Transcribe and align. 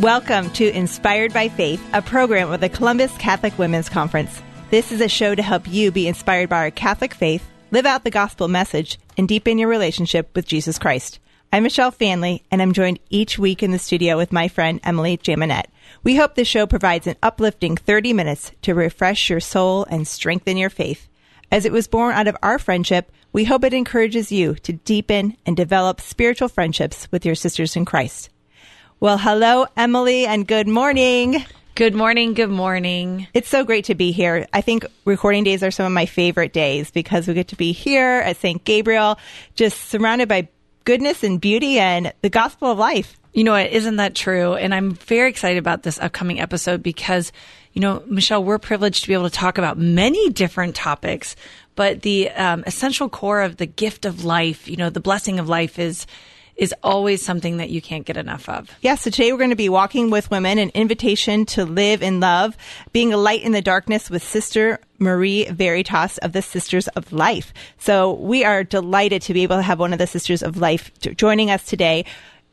Welcome 0.00 0.50
to 0.50 0.70
Inspired 0.76 1.32
by 1.32 1.48
Faith, 1.48 1.82
a 1.94 2.02
program 2.02 2.52
of 2.52 2.60
the 2.60 2.68
Columbus 2.68 3.16
Catholic 3.16 3.58
Women's 3.58 3.88
Conference. 3.88 4.42
This 4.68 4.92
is 4.92 5.00
a 5.00 5.08
show 5.08 5.34
to 5.34 5.42
help 5.42 5.66
you 5.66 5.90
be 5.90 6.06
inspired 6.06 6.50
by 6.50 6.58
our 6.58 6.70
Catholic 6.70 7.14
faith, 7.14 7.42
live 7.70 7.86
out 7.86 8.04
the 8.04 8.10
gospel 8.10 8.46
message, 8.46 8.98
and 9.16 9.26
deepen 9.26 9.56
your 9.56 9.70
relationship 9.70 10.36
with 10.36 10.46
Jesus 10.46 10.78
Christ. 10.78 11.18
I'm 11.50 11.62
Michelle 11.62 11.92
Faehnle, 11.92 12.42
and 12.50 12.60
I'm 12.60 12.74
joined 12.74 12.98
each 13.08 13.38
week 13.38 13.62
in 13.62 13.70
the 13.70 13.78
studio 13.78 14.18
with 14.18 14.32
my 14.32 14.48
friend 14.48 14.80
Emily 14.84 15.16
Jaminet. 15.16 15.64
We 16.02 16.16
hope 16.16 16.34
this 16.34 16.46
show 16.46 16.66
provides 16.66 17.06
an 17.06 17.16
uplifting 17.22 17.78
30 17.78 18.12
minutes 18.12 18.52
to 18.62 18.74
refresh 18.74 19.30
your 19.30 19.40
soul 19.40 19.86
and 19.88 20.06
strengthen 20.06 20.58
your 20.58 20.68
faith. 20.68 21.08
As 21.50 21.64
it 21.64 21.72
was 21.72 21.88
born 21.88 22.12
out 22.12 22.28
of 22.28 22.36
our 22.42 22.58
friendship, 22.58 23.10
we 23.32 23.44
hope 23.44 23.64
it 23.64 23.72
encourages 23.72 24.30
you 24.30 24.56
to 24.56 24.74
deepen 24.74 25.38
and 25.46 25.56
develop 25.56 26.02
spiritual 26.02 26.50
friendships 26.50 27.10
with 27.10 27.24
your 27.24 27.34
sisters 27.34 27.76
in 27.76 27.86
Christ. 27.86 28.28
Well, 28.98 29.18
hello, 29.18 29.66
Emily, 29.76 30.24
and 30.24 30.46
good 30.46 30.66
morning. 30.66 31.44
Good 31.74 31.94
morning. 31.94 32.32
Good 32.32 32.48
morning. 32.48 33.28
It's 33.34 33.50
so 33.50 33.62
great 33.62 33.84
to 33.84 33.94
be 33.94 34.10
here. 34.10 34.46
I 34.54 34.62
think 34.62 34.86
recording 35.04 35.44
days 35.44 35.62
are 35.62 35.70
some 35.70 35.84
of 35.84 35.92
my 35.92 36.06
favorite 36.06 36.54
days 36.54 36.90
because 36.90 37.28
we 37.28 37.34
get 37.34 37.48
to 37.48 37.56
be 37.56 37.72
here 37.72 38.22
at 38.24 38.38
St. 38.38 38.64
Gabriel, 38.64 39.18
just 39.54 39.90
surrounded 39.90 40.30
by 40.30 40.48
goodness 40.84 41.22
and 41.22 41.38
beauty 41.38 41.78
and 41.78 42.10
the 42.22 42.30
gospel 42.30 42.70
of 42.70 42.78
life. 42.78 43.18
You 43.34 43.44
know 43.44 43.52
what? 43.52 43.70
Isn't 43.70 43.96
that 43.96 44.14
true? 44.14 44.54
And 44.54 44.74
I'm 44.74 44.92
very 44.92 45.28
excited 45.28 45.58
about 45.58 45.82
this 45.82 45.98
upcoming 45.98 46.40
episode 46.40 46.82
because, 46.82 47.32
you 47.74 47.82
know, 47.82 48.02
Michelle, 48.06 48.42
we're 48.42 48.58
privileged 48.58 49.02
to 49.02 49.08
be 49.08 49.14
able 49.14 49.28
to 49.28 49.36
talk 49.36 49.58
about 49.58 49.76
many 49.76 50.30
different 50.30 50.74
topics, 50.74 51.36
but 51.74 52.00
the 52.00 52.30
um, 52.30 52.64
essential 52.66 53.10
core 53.10 53.42
of 53.42 53.58
the 53.58 53.66
gift 53.66 54.06
of 54.06 54.24
life, 54.24 54.66
you 54.66 54.78
know, 54.78 54.88
the 54.88 55.00
blessing 55.00 55.38
of 55.38 55.50
life 55.50 55.78
is 55.78 56.06
is 56.56 56.74
always 56.82 57.24
something 57.24 57.58
that 57.58 57.70
you 57.70 57.82
can't 57.82 58.06
get 58.06 58.16
enough 58.16 58.48
of. 58.48 58.68
Yes, 58.68 58.80
yeah, 58.80 58.94
so 58.94 59.10
today 59.10 59.32
we're 59.32 59.38
going 59.38 59.50
to 59.50 59.56
be 59.56 59.68
walking 59.68 60.10
with 60.10 60.30
women, 60.30 60.58
an 60.58 60.70
invitation 60.70 61.44
to 61.46 61.64
live 61.64 62.02
in 62.02 62.20
love, 62.20 62.56
being 62.92 63.12
a 63.12 63.18
light 63.18 63.42
in 63.42 63.52
the 63.52 63.62
darkness 63.62 64.08
with 64.08 64.22
Sister 64.22 64.80
Marie 64.98 65.44
Veritas 65.50 66.18
of 66.18 66.32
the 66.32 66.42
Sisters 66.42 66.88
of 66.88 67.12
Life. 67.12 67.52
So 67.78 68.14
we 68.14 68.44
are 68.44 68.64
delighted 68.64 69.22
to 69.22 69.34
be 69.34 69.42
able 69.42 69.56
to 69.56 69.62
have 69.62 69.78
one 69.78 69.92
of 69.92 69.98
the 69.98 70.06
Sisters 70.06 70.42
of 70.42 70.56
Life 70.56 70.90
joining 71.00 71.50
us 71.50 71.64
today. 71.64 72.06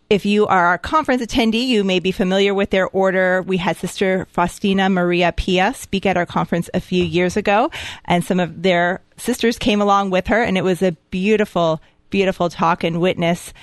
If 0.09 0.25
you 0.25 0.45
are 0.47 0.73
a 0.73 0.77
conference 0.77 1.23
attendee, 1.23 1.65
you 1.65 1.83
may 1.83 1.99
be 1.99 2.11
familiar 2.11 2.53
with 2.53 2.69
their 2.69 2.87
order. 2.89 3.41
We 3.41 3.57
had 3.57 3.77
Sister 3.77 4.27
Faustina 4.31 4.89
Maria 4.89 5.31
Pia 5.31 5.73
speak 5.73 6.05
at 6.05 6.17
our 6.17 6.25
conference 6.25 6.69
a 6.73 6.81
few 6.81 7.03
years 7.03 7.37
ago, 7.37 7.71
and 8.05 8.23
some 8.23 8.39
of 8.39 8.61
their 8.61 9.01
sisters 9.17 9.57
came 9.57 9.81
along 9.81 10.09
with 10.09 10.27
her, 10.27 10.43
and 10.43 10.57
it 10.57 10.63
was 10.63 10.81
a 10.81 10.91
beautiful, 11.09 11.81
beautiful 12.09 12.49
talk 12.49 12.83
and 12.83 12.99
witness. 12.99 13.53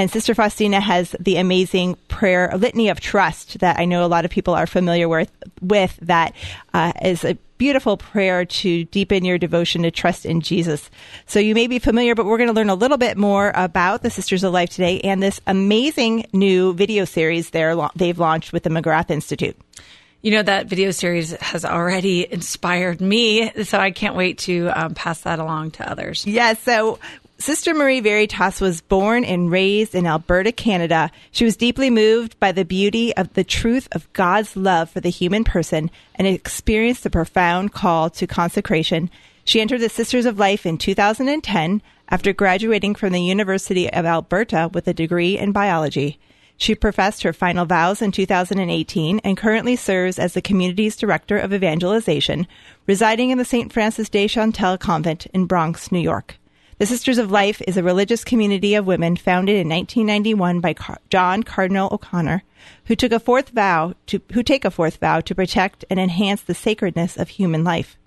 And 0.00 0.10
Sister 0.10 0.34
Faustina 0.34 0.80
has 0.80 1.14
the 1.20 1.36
amazing 1.36 1.94
prayer 2.08 2.50
litany 2.56 2.88
of 2.88 3.00
trust 3.00 3.58
that 3.58 3.78
I 3.78 3.84
know 3.84 4.02
a 4.02 4.08
lot 4.08 4.24
of 4.24 4.30
people 4.30 4.54
are 4.54 4.66
familiar 4.66 5.10
with. 5.10 5.30
With 5.60 5.94
that 6.00 6.34
uh, 6.72 6.94
is 7.02 7.22
a 7.22 7.34
beautiful 7.58 7.98
prayer 7.98 8.46
to 8.46 8.84
deepen 8.84 9.26
your 9.26 9.36
devotion 9.36 9.82
to 9.82 9.90
trust 9.90 10.24
in 10.24 10.40
Jesus. 10.40 10.88
So 11.26 11.38
you 11.38 11.54
may 11.54 11.66
be 11.66 11.78
familiar, 11.78 12.14
but 12.14 12.24
we're 12.24 12.38
going 12.38 12.48
to 12.48 12.54
learn 12.54 12.70
a 12.70 12.74
little 12.74 12.96
bit 12.96 13.18
more 13.18 13.52
about 13.54 14.02
the 14.02 14.08
Sisters 14.08 14.42
of 14.42 14.54
Life 14.54 14.70
today 14.70 15.00
and 15.00 15.22
this 15.22 15.38
amazing 15.46 16.24
new 16.32 16.72
video 16.72 17.04
series 17.04 17.50
they've 17.50 18.18
launched 18.18 18.54
with 18.54 18.62
the 18.62 18.70
McGrath 18.70 19.10
Institute. 19.10 19.54
You 20.22 20.32
know, 20.32 20.42
that 20.42 20.66
video 20.66 20.90
series 20.90 21.32
has 21.32 21.64
already 21.64 22.30
inspired 22.30 23.00
me, 23.00 23.50
so 23.64 23.78
I 23.78 23.90
can't 23.90 24.14
wait 24.14 24.36
to 24.40 24.68
um, 24.68 24.94
pass 24.94 25.22
that 25.22 25.38
along 25.38 25.70
to 25.72 25.90
others. 25.90 26.26
Yes. 26.26 26.58
Yeah, 26.66 26.74
so 26.74 26.98
Sister 27.40 27.72
Marie 27.72 28.00
Veritas 28.00 28.60
was 28.60 28.82
born 28.82 29.24
and 29.24 29.50
raised 29.50 29.94
in 29.94 30.06
Alberta, 30.06 30.52
Canada. 30.52 31.10
She 31.30 31.46
was 31.46 31.56
deeply 31.56 31.88
moved 31.88 32.38
by 32.38 32.52
the 32.52 32.66
beauty 32.66 33.16
of 33.16 33.32
the 33.32 33.44
truth 33.44 33.88
of 33.92 34.12
God's 34.12 34.58
love 34.58 34.90
for 34.90 35.00
the 35.00 35.08
human 35.08 35.44
person 35.44 35.90
and 36.16 36.26
experienced 36.28 37.06
a 37.06 37.10
profound 37.10 37.72
call 37.72 38.10
to 38.10 38.26
consecration. 38.26 39.08
She 39.46 39.58
entered 39.58 39.80
the 39.80 39.88
Sisters 39.88 40.26
of 40.26 40.38
Life 40.38 40.66
in 40.66 40.76
2010 40.76 41.80
after 42.10 42.34
graduating 42.34 42.94
from 42.94 43.14
the 43.14 43.22
University 43.22 43.90
of 43.90 44.04
Alberta 44.04 44.68
with 44.74 44.86
a 44.86 44.92
degree 44.92 45.38
in 45.38 45.50
biology. 45.50 46.18
She 46.58 46.74
professed 46.74 47.22
her 47.22 47.32
final 47.32 47.64
vows 47.64 48.02
in 48.02 48.12
2018 48.12 49.18
and 49.20 49.36
currently 49.38 49.76
serves 49.76 50.18
as 50.18 50.34
the 50.34 50.42
community's 50.42 50.94
director 50.94 51.38
of 51.38 51.54
evangelization, 51.54 52.46
residing 52.86 53.30
in 53.30 53.38
the 53.38 53.46
St. 53.46 53.72
Frances 53.72 54.10
de 54.10 54.28
Chantal 54.28 54.76
convent 54.76 55.24
in 55.32 55.46
Bronx, 55.46 55.90
New 55.90 56.00
York. 56.00 56.36
The 56.80 56.86
Sisters 56.86 57.18
of 57.18 57.30
Life 57.30 57.60
is 57.68 57.76
a 57.76 57.82
religious 57.82 58.24
community 58.24 58.74
of 58.74 58.86
women 58.86 59.14
founded 59.14 59.56
in 59.56 59.68
1991 59.68 60.60
by 60.60 60.72
Car- 60.72 60.98
John 61.10 61.42
Cardinal 61.42 61.90
O'Connor, 61.92 62.42
who 62.86 62.96
took 62.96 63.12
a 63.12 63.20
fourth 63.20 63.50
vow 63.50 63.92
to 64.06 64.22
who 64.32 64.42
take 64.42 64.64
a 64.64 64.70
fourth 64.70 64.96
vow 64.96 65.20
to 65.20 65.34
protect 65.34 65.84
and 65.90 66.00
enhance 66.00 66.40
the 66.40 66.54
sacredness 66.54 67.18
of 67.18 67.28
human 67.28 67.64
life. 67.64 67.98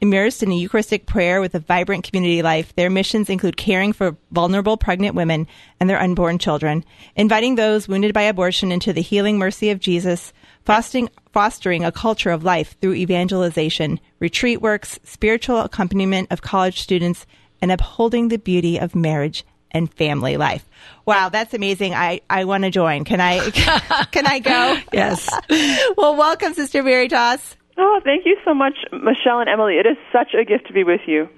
Immersed 0.00 0.42
in 0.42 0.50
a 0.50 0.56
Eucharistic 0.56 1.06
prayer 1.06 1.40
with 1.40 1.54
a 1.54 1.60
vibrant 1.60 2.02
community 2.02 2.42
life, 2.42 2.74
their 2.74 2.90
missions 2.90 3.30
include 3.30 3.56
caring 3.56 3.92
for 3.92 4.16
vulnerable 4.32 4.76
pregnant 4.76 5.14
women 5.14 5.46
and 5.78 5.88
their 5.88 6.00
unborn 6.00 6.40
children, 6.40 6.84
inviting 7.14 7.54
those 7.54 7.86
wounded 7.86 8.12
by 8.12 8.22
abortion 8.22 8.72
into 8.72 8.92
the 8.92 9.02
healing 9.02 9.38
mercy 9.38 9.70
of 9.70 9.78
Jesus, 9.78 10.32
fostering, 10.64 11.08
fostering 11.32 11.84
a 11.84 11.92
culture 11.92 12.30
of 12.30 12.42
life 12.42 12.74
through 12.80 12.94
evangelization, 12.94 14.00
retreat 14.18 14.60
works, 14.60 14.98
spiritual 15.04 15.60
accompaniment 15.60 16.26
of 16.32 16.42
college 16.42 16.80
students, 16.80 17.24
and 17.60 17.72
upholding 17.72 18.28
the 18.28 18.38
beauty 18.38 18.78
of 18.78 18.94
marriage 18.94 19.44
and 19.70 19.92
family 19.92 20.36
life. 20.36 20.64
Wow, 21.04 21.28
that's 21.28 21.54
amazing. 21.54 21.94
I, 21.94 22.20
I 22.30 22.44
want 22.44 22.64
to 22.64 22.70
join. 22.70 23.04
Can 23.04 23.20
I 23.20 23.50
can 24.10 24.26
I 24.26 24.38
go? 24.38 24.76
yes. 24.92 25.28
well, 25.96 26.16
welcome 26.16 26.54
Sister 26.54 26.82
Veritas. 26.82 27.56
Oh, 27.78 28.00
thank 28.04 28.24
you 28.24 28.36
so 28.44 28.54
much, 28.54 28.74
Michelle 28.92 29.40
and 29.40 29.48
Emily. 29.48 29.74
It 29.74 29.86
is 29.86 29.98
such 30.12 30.34
a 30.34 30.44
gift 30.44 30.66
to 30.68 30.72
be 30.72 30.82
with 30.82 31.02
you. 31.06 31.28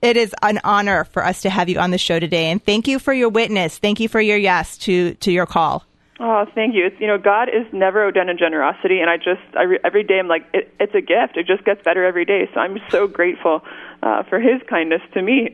It 0.00 0.16
is 0.16 0.34
an 0.42 0.60
honor 0.64 1.04
for 1.04 1.24
us 1.24 1.42
to 1.42 1.50
have 1.50 1.68
you 1.68 1.78
on 1.78 1.90
the 1.90 1.98
show 1.98 2.18
today, 2.18 2.46
and 2.50 2.64
thank 2.64 2.88
you 2.88 2.98
for 2.98 3.12
your 3.12 3.28
witness. 3.28 3.78
Thank 3.78 4.00
you 4.00 4.08
for 4.08 4.20
your 4.20 4.38
yes 4.38 4.78
to 4.78 5.14
to 5.14 5.30
your 5.30 5.46
call. 5.46 5.84
Oh, 6.20 6.46
thank 6.54 6.76
you. 6.76 6.86
It's, 6.86 7.00
you 7.00 7.08
know, 7.08 7.18
God 7.18 7.48
is 7.48 7.66
never 7.72 8.06
outdone 8.06 8.28
in 8.28 8.38
generosity, 8.38 9.00
and 9.00 9.10
I 9.10 9.16
just 9.16 9.42
I 9.56 9.62
re, 9.62 9.78
every 9.84 10.04
day 10.04 10.20
I'm 10.20 10.28
like, 10.28 10.46
it, 10.54 10.72
it's 10.78 10.94
a 10.94 11.00
gift. 11.00 11.36
It 11.36 11.46
just 11.46 11.64
gets 11.64 11.82
better 11.82 12.04
every 12.04 12.24
day. 12.24 12.48
So 12.54 12.60
I'm 12.60 12.78
so 12.88 13.08
grateful 13.08 13.62
uh, 14.00 14.22
for 14.22 14.38
His 14.38 14.62
kindness 14.68 15.02
to 15.14 15.22
me. 15.22 15.48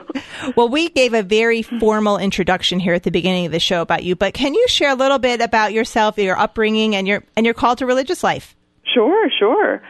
well, 0.56 0.68
we 0.68 0.88
gave 0.88 1.14
a 1.14 1.22
very 1.22 1.62
formal 1.62 2.18
introduction 2.18 2.80
here 2.80 2.94
at 2.94 3.04
the 3.04 3.12
beginning 3.12 3.46
of 3.46 3.52
the 3.52 3.60
show 3.60 3.82
about 3.82 4.02
you, 4.02 4.16
but 4.16 4.34
can 4.34 4.52
you 4.54 4.66
share 4.66 4.90
a 4.90 4.96
little 4.96 5.20
bit 5.20 5.40
about 5.40 5.72
yourself, 5.72 6.18
your 6.18 6.36
upbringing, 6.36 6.96
and 6.96 7.06
your 7.06 7.22
and 7.36 7.46
your 7.46 7.54
call 7.54 7.76
to 7.76 7.86
religious 7.86 8.24
life? 8.24 8.56
Sure, 8.92 9.30
sure. 9.38 9.80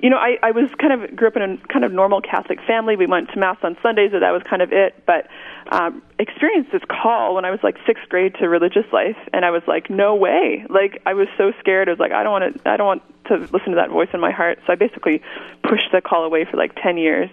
You 0.00 0.10
know, 0.10 0.16
I, 0.16 0.38
I 0.42 0.50
was 0.52 0.70
kind 0.80 0.92
of 0.92 1.16
grew 1.16 1.28
up 1.28 1.36
in 1.36 1.42
a 1.42 1.56
kind 1.72 1.84
of 1.84 1.92
normal 1.92 2.20
Catholic 2.20 2.60
family. 2.66 2.96
We 2.96 3.06
went 3.06 3.30
to 3.30 3.38
mass 3.38 3.56
on 3.62 3.76
Sundays, 3.82 4.12
and 4.12 4.22
that 4.22 4.30
was 4.30 4.42
kind 4.48 4.62
of 4.62 4.72
it. 4.72 5.02
But 5.06 5.26
um, 5.70 6.02
experienced 6.18 6.72
this 6.72 6.82
call 6.88 7.34
when 7.34 7.44
I 7.44 7.50
was 7.50 7.60
like 7.62 7.76
sixth 7.86 8.08
grade 8.08 8.34
to 8.40 8.48
religious 8.48 8.86
life, 8.92 9.16
and 9.32 9.44
I 9.44 9.50
was 9.50 9.62
like, 9.66 9.90
no 9.90 10.14
way! 10.14 10.64
Like 10.68 11.02
I 11.06 11.14
was 11.14 11.28
so 11.36 11.52
scared. 11.60 11.88
I 11.88 11.92
was 11.92 12.00
like, 12.00 12.12
I 12.12 12.22
don't 12.22 12.32
want 12.32 12.62
to. 12.62 12.70
I 12.70 12.76
don't 12.76 12.86
want 12.86 13.02
to 13.26 13.36
listen 13.52 13.70
to 13.70 13.76
that 13.76 13.90
voice 13.90 14.08
in 14.14 14.20
my 14.20 14.30
heart. 14.30 14.60
So 14.66 14.72
I 14.72 14.76
basically 14.76 15.20
pushed 15.62 15.90
the 15.92 16.00
call 16.00 16.24
away 16.24 16.44
for 16.44 16.56
like 16.56 16.74
ten 16.82 16.96
years. 16.96 17.30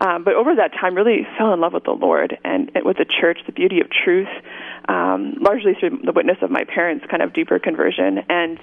Um, 0.00 0.24
but 0.24 0.34
over 0.34 0.54
that 0.54 0.72
time, 0.72 0.94
really 0.94 1.26
fell 1.36 1.52
in 1.52 1.60
love 1.60 1.72
with 1.72 1.84
the 1.84 1.92
Lord 1.92 2.38
and, 2.44 2.70
with 2.84 2.98
the 2.98 3.04
church, 3.04 3.38
the 3.46 3.52
beauty 3.52 3.80
of 3.80 3.88
truth, 3.90 4.28
um, 4.88 5.34
largely 5.40 5.74
through 5.78 6.00
the 6.04 6.12
witness 6.12 6.38
of 6.42 6.50
my 6.50 6.64
parents' 6.64 7.04
kind 7.10 7.22
of 7.22 7.32
deeper 7.32 7.58
conversion, 7.58 8.20
and 8.28 8.58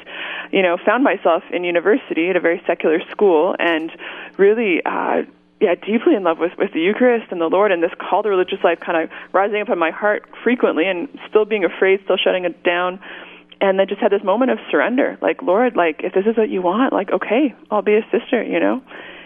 you 0.52 0.62
know, 0.62 0.78
found 0.86 1.04
myself 1.04 1.44
in 1.52 1.64
university 1.64 2.30
at 2.30 2.36
a 2.36 2.40
very 2.40 2.62
secular 2.68 3.00
school, 3.12 3.56
and 3.60 3.92
really. 4.38 4.82
Uh, 4.86 5.24
yeah, 5.62 5.74
deeply 5.74 6.16
in 6.16 6.24
love 6.24 6.38
with 6.38 6.52
with 6.58 6.74
the 6.74 6.82
Eucharist 6.82 7.32
and 7.32 7.40
the 7.40 7.48
Lord, 7.48 7.72
and 7.72 7.82
this 7.82 7.94
call 7.98 8.24
to 8.24 8.30
religious 8.30 8.60
life 8.62 8.80
kind 8.86 9.02
of 9.02 9.10
rising 9.32 9.62
up 9.62 9.70
in 9.70 9.80
my 9.80 9.90
heart 9.90 10.26
frequently, 10.44 10.86
and 10.86 11.08
still 11.30 11.46
being 11.46 11.64
afraid, 11.64 12.02
still 12.04 12.18
shutting 12.18 12.44
it 12.44 12.62
down, 12.62 13.00
and 13.62 13.80
then 13.80 13.88
just 13.88 14.02
had 14.02 14.12
this 14.12 14.24
moment 14.24 14.52
of 14.52 14.60
surrender, 14.70 15.18
like 15.22 15.42
Lord, 15.42 15.78
like 15.78 16.02
if 16.04 16.14
this 16.14 16.26
is 16.26 16.36
what 16.36 16.50
you 16.50 16.62
want, 16.62 16.92
like 16.92 17.10
okay, 17.10 17.56
I'll 17.72 17.82
be 17.82 17.96
a 17.96 18.06
sister, 18.12 18.44
you 18.44 18.60
know, 18.60 18.82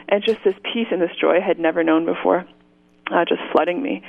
and 0.09 0.23
just 0.23 0.43
this 0.43 0.55
peace 0.63 0.87
and 0.91 1.01
this 1.01 1.15
joy 1.19 1.37
I 1.37 1.39
had 1.39 1.59
never 1.59 1.83
known 1.83 2.05
before, 2.05 2.45
uh, 3.11 3.25
just 3.25 3.41
flooding 3.51 3.81
me. 3.81 4.03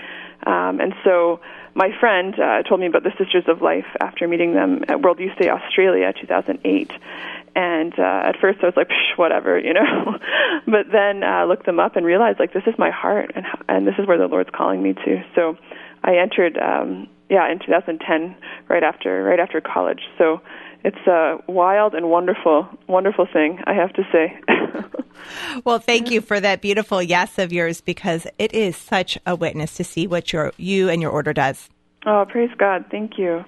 Um, 0.46 0.80
and 0.80 0.94
so 1.04 1.40
my 1.74 1.90
friend 2.00 2.34
uh, 2.38 2.62
told 2.62 2.80
me 2.80 2.86
about 2.86 3.02
the 3.02 3.12
Sisters 3.18 3.44
of 3.46 3.62
Life 3.62 3.86
after 4.00 4.26
meeting 4.26 4.54
them 4.54 4.84
at 4.88 5.02
World 5.02 5.20
Youth 5.20 5.36
Day 5.38 5.48
Australia 5.48 6.12
2008. 6.18 6.90
And 7.54 7.98
uh, 7.98 8.02
at 8.02 8.36
first 8.40 8.60
I 8.62 8.66
was 8.66 8.74
like, 8.76 8.88
Psh, 8.88 9.18
whatever, 9.18 9.58
you 9.58 9.74
know. 9.74 10.18
but 10.66 10.86
then 10.90 11.22
uh, 11.22 11.44
looked 11.46 11.66
them 11.66 11.78
up 11.78 11.96
and 11.96 12.06
realized 12.06 12.40
like 12.40 12.52
this 12.52 12.64
is 12.66 12.74
my 12.78 12.90
heart 12.90 13.32
and 13.34 13.44
and 13.68 13.86
this 13.86 13.94
is 13.98 14.06
where 14.06 14.18
the 14.18 14.26
Lord's 14.26 14.50
calling 14.50 14.82
me 14.82 14.94
to. 14.94 15.22
So 15.34 15.56
I 16.02 16.16
entered, 16.16 16.58
um, 16.58 17.08
yeah, 17.28 17.50
in 17.50 17.58
2010, 17.58 18.36
right 18.68 18.82
after 18.82 19.22
right 19.22 19.40
after 19.40 19.60
college. 19.60 20.02
So 20.16 20.40
it's 20.84 21.06
a 21.06 21.38
wild 21.46 21.94
and 21.94 22.08
wonderful, 22.08 22.68
wonderful 22.86 23.26
thing, 23.32 23.60
I 23.66 23.74
have 23.74 23.92
to 23.94 24.02
say. 24.10 24.38
well, 25.64 25.78
thank 25.78 26.10
you 26.10 26.20
for 26.20 26.40
that 26.40 26.60
beautiful 26.60 27.02
yes 27.02 27.38
of 27.38 27.52
yours 27.52 27.80
because 27.80 28.26
it 28.38 28.54
is 28.54 28.76
such 28.76 29.18
a 29.26 29.36
witness 29.36 29.74
to 29.74 29.84
see 29.84 30.06
what 30.06 30.32
your 30.32 30.52
you 30.56 30.88
and 30.88 31.02
your 31.02 31.10
order 31.10 31.32
does. 31.32 31.68
Oh, 32.06 32.24
praise 32.28 32.50
God! 32.56 32.86
Thank 32.90 33.18
you. 33.18 33.44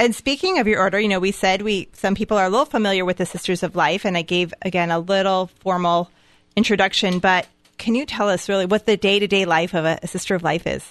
And 0.00 0.14
speaking 0.14 0.58
of 0.58 0.66
your 0.66 0.80
order, 0.80 0.98
you 0.98 1.08
know, 1.08 1.20
we 1.20 1.30
said 1.30 1.62
we 1.62 1.88
some 1.92 2.16
people 2.16 2.36
are 2.36 2.46
a 2.46 2.50
little 2.50 2.66
familiar 2.66 3.04
with 3.04 3.18
the 3.18 3.26
Sisters 3.26 3.62
of 3.62 3.76
Life, 3.76 4.04
and 4.04 4.16
I 4.16 4.22
gave 4.22 4.52
again 4.62 4.90
a 4.90 4.98
little 4.98 5.46
formal 5.60 6.10
introduction. 6.56 7.20
But 7.20 7.46
can 7.78 7.94
you 7.94 8.04
tell 8.04 8.28
us 8.28 8.48
really 8.48 8.66
what 8.66 8.86
the 8.86 8.96
day 8.96 9.20
to 9.20 9.28
day 9.28 9.44
life 9.44 9.74
of 9.74 9.84
a, 9.84 10.00
a 10.02 10.08
Sister 10.08 10.34
of 10.34 10.42
Life 10.42 10.66
is? 10.66 10.84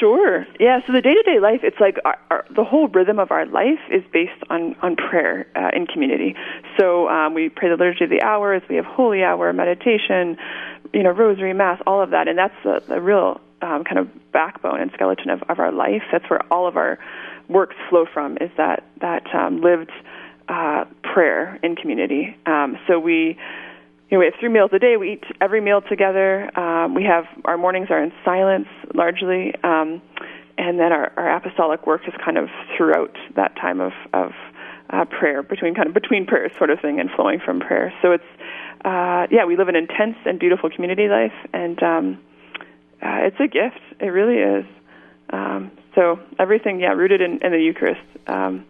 Sure. 0.00 0.46
Yeah. 0.58 0.80
So 0.86 0.92
the 0.92 1.00
day 1.00 1.14
to 1.14 1.22
day 1.22 1.38
life, 1.38 1.60
it's 1.62 1.78
like 1.78 1.98
our, 2.04 2.18
our, 2.30 2.44
the 2.54 2.64
whole 2.64 2.88
rhythm 2.88 3.18
of 3.18 3.30
our 3.30 3.46
life 3.46 3.78
is 3.90 4.02
based 4.12 4.42
on 4.50 4.74
on 4.82 4.96
prayer 4.96 5.46
uh, 5.54 5.70
in 5.74 5.86
community. 5.86 6.34
So 6.78 7.08
um, 7.08 7.34
we 7.34 7.48
pray 7.48 7.68
the 7.68 7.76
liturgy 7.76 8.04
of 8.04 8.10
the 8.10 8.22
hours. 8.22 8.62
We 8.68 8.76
have 8.76 8.84
holy 8.84 9.22
hour, 9.22 9.52
meditation, 9.52 10.38
you 10.92 11.02
know, 11.02 11.10
rosary, 11.10 11.52
mass, 11.52 11.80
all 11.86 12.02
of 12.02 12.10
that, 12.10 12.26
and 12.26 12.36
that's 12.36 12.54
the, 12.64 12.82
the 12.88 13.00
real 13.00 13.40
um, 13.62 13.84
kind 13.84 13.98
of 13.98 14.08
backbone 14.32 14.80
and 14.80 14.90
skeleton 14.92 15.30
of, 15.30 15.42
of 15.48 15.60
our 15.60 15.72
life. 15.72 16.02
That's 16.10 16.28
where 16.28 16.42
all 16.52 16.66
of 16.66 16.76
our 16.76 16.98
works 17.48 17.76
flow 17.88 18.06
from. 18.12 18.38
Is 18.40 18.50
that 18.56 18.82
that 19.00 19.32
um, 19.34 19.60
lived 19.60 19.92
uh, 20.48 20.84
prayer 21.02 21.58
in 21.62 21.76
community. 21.76 22.36
Um, 22.46 22.78
so 22.86 22.98
we 22.98 23.38
you 24.08 24.16
know, 24.16 24.20
we 24.20 24.26
have 24.26 24.34
three 24.38 24.48
meals 24.48 24.70
a 24.72 24.78
day. 24.78 24.96
We 24.96 25.14
eat 25.14 25.24
every 25.40 25.60
meal 25.60 25.80
together. 25.80 26.56
Um, 26.58 26.94
we 26.94 27.04
have 27.04 27.24
our 27.44 27.58
mornings 27.58 27.88
are 27.90 28.02
in 28.02 28.12
silence 28.24 28.68
largely, 28.94 29.52
um, 29.64 30.00
and 30.56 30.78
then 30.78 30.92
our, 30.92 31.12
our 31.16 31.36
apostolic 31.36 31.86
work 31.86 32.02
is 32.06 32.14
kind 32.24 32.38
of 32.38 32.48
throughout 32.76 33.16
that 33.34 33.56
time 33.56 33.80
of 33.80 33.92
of 34.14 34.32
uh, 34.90 35.04
prayer 35.06 35.42
between 35.42 35.74
kind 35.74 35.88
of 35.88 35.94
between 35.94 36.24
prayers 36.24 36.52
sort 36.56 36.70
of 36.70 36.80
thing 36.80 37.00
and 37.00 37.10
flowing 37.10 37.40
from 37.44 37.58
prayer. 37.58 37.92
So 38.00 38.12
it's 38.12 38.24
uh, 38.84 39.26
yeah, 39.30 39.44
we 39.44 39.56
live 39.56 39.68
an 39.68 39.76
intense 39.76 40.16
and 40.24 40.38
beautiful 40.38 40.70
community 40.70 41.08
life, 41.08 41.34
and 41.52 41.82
um, 41.82 42.18
uh, 43.02 43.26
it's 43.26 43.40
a 43.40 43.48
gift. 43.48 43.80
It 44.00 44.06
really 44.06 44.38
is. 44.38 44.64
Um, 45.30 45.72
so 45.96 46.20
everything, 46.38 46.78
yeah, 46.78 46.92
rooted 46.92 47.20
in, 47.20 47.40
in 47.42 47.50
the 47.50 47.58
Eucharist, 47.58 48.00
um, 48.28 48.64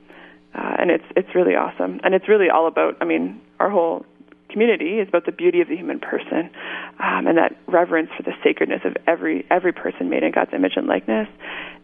uh, 0.54 0.76
and 0.78 0.90
it's 0.90 1.04
it's 1.14 1.34
really 1.34 1.56
awesome, 1.56 2.00
and 2.02 2.14
it's 2.14 2.26
really 2.26 2.48
all 2.48 2.66
about. 2.66 2.96
I 3.02 3.04
mean, 3.04 3.42
our 3.60 3.68
whole 3.68 4.06
community 4.48 4.98
is 4.98 5.08
about 5.08 5.26
the 5.26 5.32
beauty 5.32 5.60
of 5.60 5.68
the 5.68 5.76
human 5.76 6.00
person 6.00 6.50
um, 6.98 7.26
and 7.26 7.38
that 7.38 7.56
reverence 7.66 8.10
for 8.16 8.22
the 8.22 8.32
sacredness 8.42 8.82
of 8.84 8.96
every 9.06 9.46
every 9.50 9.72
person 9.72 10.08
made 10.08 10.22
in 10.22 10.32
God's 10.32 10.52
image 10.52 10.72
and 10.76 10.86
likeness. 10.86 11.28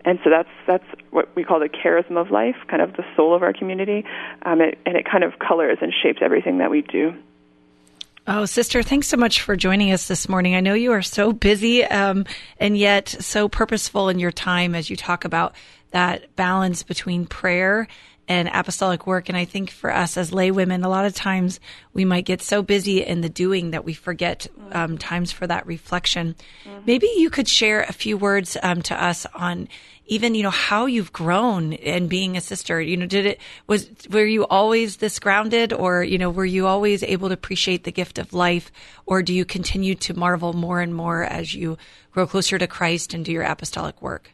And 0.04 0.18
so 0.24 0.30
that's 0.30 0.48
that's 0.66 0.84
what 1.10 1.34
we 1.36 1.44
call 1.44 1.60
the 1.60 1.68
charism 1.68 2.16
of 2.16 2.30
life, 2.30 2.56
kind 2.68 2.82
of 2.82 2.94
the 2.94 3.04
soul 3.16 3.34
of 3.34 3.42
our 3.42 3.52
community, 3.52 4.04
um, 4.42 4.60
it, 4.60 4.78
and 4.86 4.96
it 4.96 5.06
kind 5.10 5.24
of 5.24 5.38
colors 5.38 5.78
and 5.80 5.92
shapes 6.02 6.18
everything 6.22 6.58
that 6.58 6.70
we 6.70 6.82
do. 6.82 7.14
Oh, 8.26 8.44
sister, 8.44 8.84
thanks 8.84 9.08
so 9.08 9.16
much 9.16 9.40
for 9.40 9.56
joining 9.56 9.90
us 9.90 10.06
this 10.06 10.28
morning. 10.28 10.54
I 10.54 10.60
know 10.60 10.74
you 10.74 10.92
are 10.92 11.02
so 11.02 11.32
busy 11.32 11.84
um, 11.84 12.24
and 12.58 12.78
yet 12.78 13.08
so 13.08 13.48
purposeful 13.48 14.08
in 14.08 14.20
your 14.20 14.30
time 14.30 14.76
as 14.76 14.88
you 14.88 14.96
talk 14.96 15.24
about 15.24 15.56
that 15.90 16.34
balance 16.36 16.84
between 16.84 17.26
prayer 17.26 17.88
and 18.32 18.48
apostolic 18.48 19.06
work. 19.06 19.28
And 19.28 19.36
I 19.36 19.44
think 19.44 19.70
for 19.70 19.92
us 19.92 20.16
as 20.16 20.32
lay 20.32 20.50
women, 20.50 20.84
a 20.84 20.88
lot 20.88 21.04
of 21.04 21.14
times 21.14 21.60
we 21.92 22.06
might 22.06 22.24
get 22.24 22.40
so 22.40 22.62
busy 22.62 23.04
in 23.04 23.20
the 23.20 23.28
doing 23.28 23.72
that 23.72 23.84
we 23.84 23.92
forget 23.92 24.46
um, 24.70 24.96
times 24.96 25.30
for 25.30 25.46
that 25.46 25.66
reflection. 25.66 26.34
Mm-hmm. 26.64 26.84
Maybe 26.86 27.08
you 27.18 27.28
could 27.28 27.46
share 27.46 27.82
a 27.82 27.92
few 27.92 28.16
words 28.16 28.56
um, 28.62 28.80
to 28.82 29.04
us 29.04 29.26
on 29.34 29.68
even 30.06 30.34
you 30.34 30.42
know 30.42 30.50
how 30.50 30.86
you've 30.86 31.12
grown 31.12 31.74
and 31.74 32.08
being 32.08 32.36
a 32.36 32.40
sister 32.40 32.80
you 32.80 32.96
know 32.96 33.06
did 33.06 33.24
it 33.24 33.40
was 33.68 33.88
were 34.10 34.26
you 34.26 34.44
always 34.46 34.96
this 34.96 35.20
grounded 35.20 35.72
or 35.72 36.02
you 36.02 36.18
know 36.18 36.28
were 36.28 36.44
you 36.44 36.66
always 36.66 37.04
able 37.04 37.28
to 37.28 37.34
appreciate 37.34 37.84
the 37.84 37.92
gift 37.92 38.18
of 38.18 38.32
life 38.32 38.72
or 39.06 39.22
do 39.22 39.32
you 39.32 39.44
continue 39.44 39.94
to 39.94 40.12
marvel 40.12 40.54
more 40.54 40.80
and 40.80 40.92
more 40.92 41.22
as 41.22 41.54
you 41.54 41.78
grow 42.10 42.26
closer 42.26 42.58
to 42.58 42.66
Christ 42.66 43.14
and 43.14 43.24
do 43.24 43.30
your 43.30 43.44
apostolic 43.44 44.02
work 44.02 44.32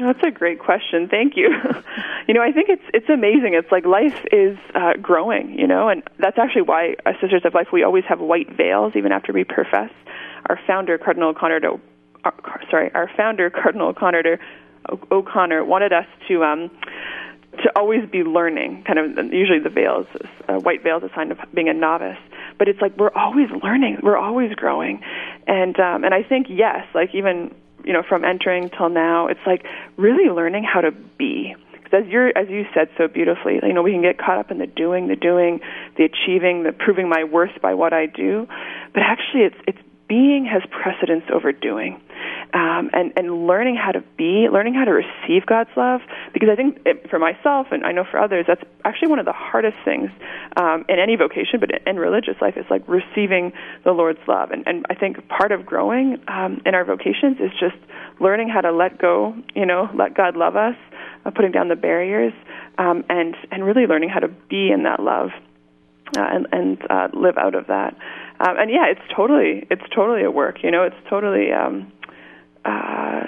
that's 0.00 0.22
a 0.22 0.30
great 0.30 0.60
question. 0.60 1.08
Thank 1.08 1.36
you. 1.36 1.48
you 2.28 2.34
know, 2.34 2.42
I 2.42 2.52
think 2.52 2.68
it's 2.68 2.82
it's 2.92 3.08
amazing. 3.08 3.54
It's 3.54 3.72
like 3.72 3.86
life 3.86 4.22
is 4.30 4.58
uh, 4.74 4.92
growing, 5.00 5.58
you 5.58 5.66
know, 5.66 5.88
and 5.88 6.02
that's 6.18 6.36
actually 6.38 6.62
why 6.62 6.94
as 7.06 7.14
Sisters 7.22 7.42
of 7.46 7.54
Life 7.54 7.68
we 7.72 7.82
always 7.82 8.04
have 8.04 8.20
white 8.20 8.54
veils 8.54 8.92
even 8.96 9.12
after 9.12 9.32
we 9.32 9.44
profess. 9.44 9.90
Our 10.46 10.60
founder 10.66 10.98
Cardinal 10.98 11.30
O'Connor, 11.30 11.60
to, 11.60 11.80
uh, 12.24 12.30
sorry, 12.70 12.92
our 12.94 13.10
founder 13.16 13.48
Cardinal 13.62 13.88
O'Connor 13.88 14.22
to, 14.24 14.38
O'Connor 15.10 15.64
wanted 15.64 15.94
us 15.94 16.04
to 16.28 16.44
um, 16.44 16.70
to 17.62 17.72
always 17.74 18.06
be 18.10 18.22
learning. 18.24 18.84
Kind 18.84 18.98
of 18.98 19.32
usually 19.32 19.58
the 19.58 19.70
veils, 19.70 20.06
uh, 20.48 20.58
white 20.58 20.82
veils, 20.82 21.02
a 21.04 21.14
sign 21.14 21.32
of 21.32 21.38
being 21.54 21.70
a 21.70 21.74
novice. 21.74 22.18
But 22.58 22.68
it's 22.68 22.80
like 22.82 22.94
we're 22.98 23.14
always 23.14 23.48
learning. 23.62 24.00
We're 24.02 24.18
always 24.18 24.52
growing, 24.54 25.00
and 25.46 25.80
um, 25.80 26.04
and 26.04 26.12
I 26.12 26.24
think 26.24 26.48
yes, 26.50 26.86
like 26.94 27.14
even 27.14 27.54
you 27.84 27.94
know 27.94 28.02
from 28.06 28.22
entering 28.22 28.68
till 28.68 28.90
now 28.90 29.28
it's 29.28 29.40
like 29.46 29.64
really 29.96 30.28
learning 30.28 30.64
how 30.64 30.82
to 30.82 30.90
be 30.90 31.54
as 31.92 32.04
you 32.08 32.32
as 32.36 32.48
you 32.48 32.64
said 32.74 32.88
so 32.96 33.08
beautifully 33.08 33.60
you 33.62 33.72
know 33.72 33.82
we 33.82 33.92
can 33.92 34.02
get 34.02 34.18
caught 34.18 34.38
up 34.38 34.50
in 34.50 34.58
the 34.58 34.66
doing 34.66 35.08
the 35.08 35.16
doing 35.16 35.60
the 35.96 36.04
achieving 36.04 36.62
the 36.62 36.72
proving 36.72 37.08
my 37.08 37.24
worth 37.24 37.60
by 37.62 37.74
what 37.74 37.92
i 37.92 38.06
do. 38.06 38.46
But 38.92 39.02
actually 39.02 39.42
it's 39.42 39.56
it's 39.66 39.78
being 40.08 40.46
has 40.46 40.62
precedence 40.70 41.24
over 41.32 41.52
doing 41.52 42.00
um, 42.54 42.90
and 42.92 43.12
and 43.16 43.46
learning 43.46 43.76
how 43.76 43.92
to 43.92 44.02
be, 44.16 44.48
learning 44.50 44.74
how 44.74 44.84
to 44.84 44.92
receive 44.92 45.44
God's 45.46 45.70
love. 45.76 46.00
Because 46.32 46.48
I 46.50 46.56
think 46.56 46.78
it, 46.86 47.08
for 47.10 47.18
myself, 47.18 47.68
and 47.70 47.84
I 47.84 47.92
know 47.92 48.04
for 48.10 48.18
others, 48.18 48.46
that's 48.48 48.62
actually 48.84 49.08
one 49.08 49.18
of 49.18 49.26
the 49.26 49.32
hardest 49.32 49.76
things 49.84 50.10
um, 50.56 50.84
in 50.88 50.98
any 50.98 51.16
vocation, 51.16 51.60
but 51.60 51.70
in 51.86 51.96
religious 51.96 52.36
life, 52.40 52.56
is 52.56 52.64
like 52.70 52.82
receiving 52.88 53.52
the 53.84 53.92
Lord's 53.92 54.20
love. 54.26 54.50
And 54.50 54.66
and 54.66 54.86
I 54.88 54.94
think 54.94 55.28
part 55.28 55.52
of 55.52 55.66
growing 55.66 56.18
um, 56.28 56.62
in 56.64 56.74
our 56.74 56.84
vocations 56.84 57.38
is 57.40 57.50
just 57.58 57.76
learning 58.20 58.48
how 58.48 58.62
to 58.62 58.72
let 58.72 58.98
go. 58.98 59.34
You 59.54 59.66
know, 59.66 59.90
let 59.94 60.14
God 60.14 60.36
love 60.36 60.56
us, 60.56 60.76
uh, 61.24 61.30
putting 61.30 61.52
down 61.52 61.68
the 61.68 61.76
barriers, 61.76 62.32
um, 62.78 63.04
and 63.08 63.36
and 63.50 63.64
really 63.64 63.86
learning 63.86 64.08
how 64.08 64.20
to 64.20 64.28
be 64.28 64.70
in 64.70 64.84
that 64.84 65.00
love. 65.00 65.30
Uh, 66.16 66.22
and 66.22 66.46
and 66.52 66.90
uh, 66.90 67.08
live 67.12 67.36
out 67.36 67.54
of 67.54 67.66
that, 67.66 67.94
um, 68.40 68.56
and 68.58 68.70
yeah, 68.70 68.86
it's 68.86 69.14
totally 69.14 69.66
it's 69.70 69.82
totally 69.94 70.24
a 70.24 70.30
work. 70.30 70.62
You 70.62 70.70
know, 70.70 70.84
it's 70.84 70.96
totally 71.08 71.52
um, 71.52 71.92
uh, 72.64 73.26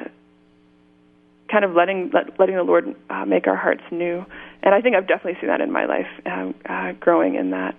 kind 1.50 1.64
of 1.64 1.72
letting 1.72 2.10
let, 2.12 2.38
letting 2.38 2.56
the 2.56 2.62
Lord 2.62 2.94
uh, 3.08 3.24
make 3.24 3.46
our 3.46 3.56
hearts 3.56 3.82
new. 3.90 4.24
And 4.62 4.74
I 4.74 4.80
think 4.80 4.94
I've 4.94 5.08
definitely 5.08 5.40
seen 5.40 5.48
that 5.48 5.60
in 5.60 5.72
my 5.72 5.86
life, 5.86 6.06
uh, 6.26 6.52
uh, 6.68 6.92
growing 6.92 7.34
in 7.34 7.50
that. 7.50 7.74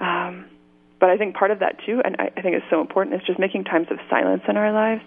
Um, 0.00 0.46
but 0.98 1.10
I 1.10 1.16
think 1.16 1.34
part 1.34 1.50
of 1.50 1.58
that 1.60 1.76
too, 1.84 2.00
and 2.04 2.16
I, 2.18 2.30
I 2.36 2.42
think 2.42 2.54
it's 2.56 2.66
so 2.70 2.80
important, 2.80 3.16
is 3.16 3.26
just 3.26 3.38
making 3.38 3.64
times 3.64 3.88
of 3.90 3.98
silence 4.08 4.42
in 4.48 4.56
our 4.56 4.72
lives. 4.72 5.02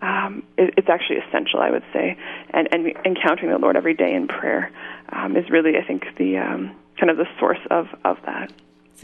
Um, 0.00 0.42
it, 0.56 0.74
it's 0.76 0.88
actually 0.88 1.18
essential, 1.18 1.60
I 1.60 1.70
would 1.70 1.84
say, 1.92 2.16
and, 2.50 2.68
and 2.72 2.92
encountering 3.04 3.50
the 3.50 3.58
Lord 3.58 3.76
every 3.76 3.94
day 3.94 4.14
in 4.14 4.26
prayer 4.26 4.70
um, 5.10 5.36
is 5.36 5.48
really, 5.50 5.76
I 5.76 5.86
think, 5.86 6.04
the 6.18 6.38
um, 6.38 6.76
kind 6.98 7.10
of 7.10 7.16
the 7.16 7.26
source 7.38 7.58
of 7.70 7.86
of 8.04 8.16
that. 8.26 8.52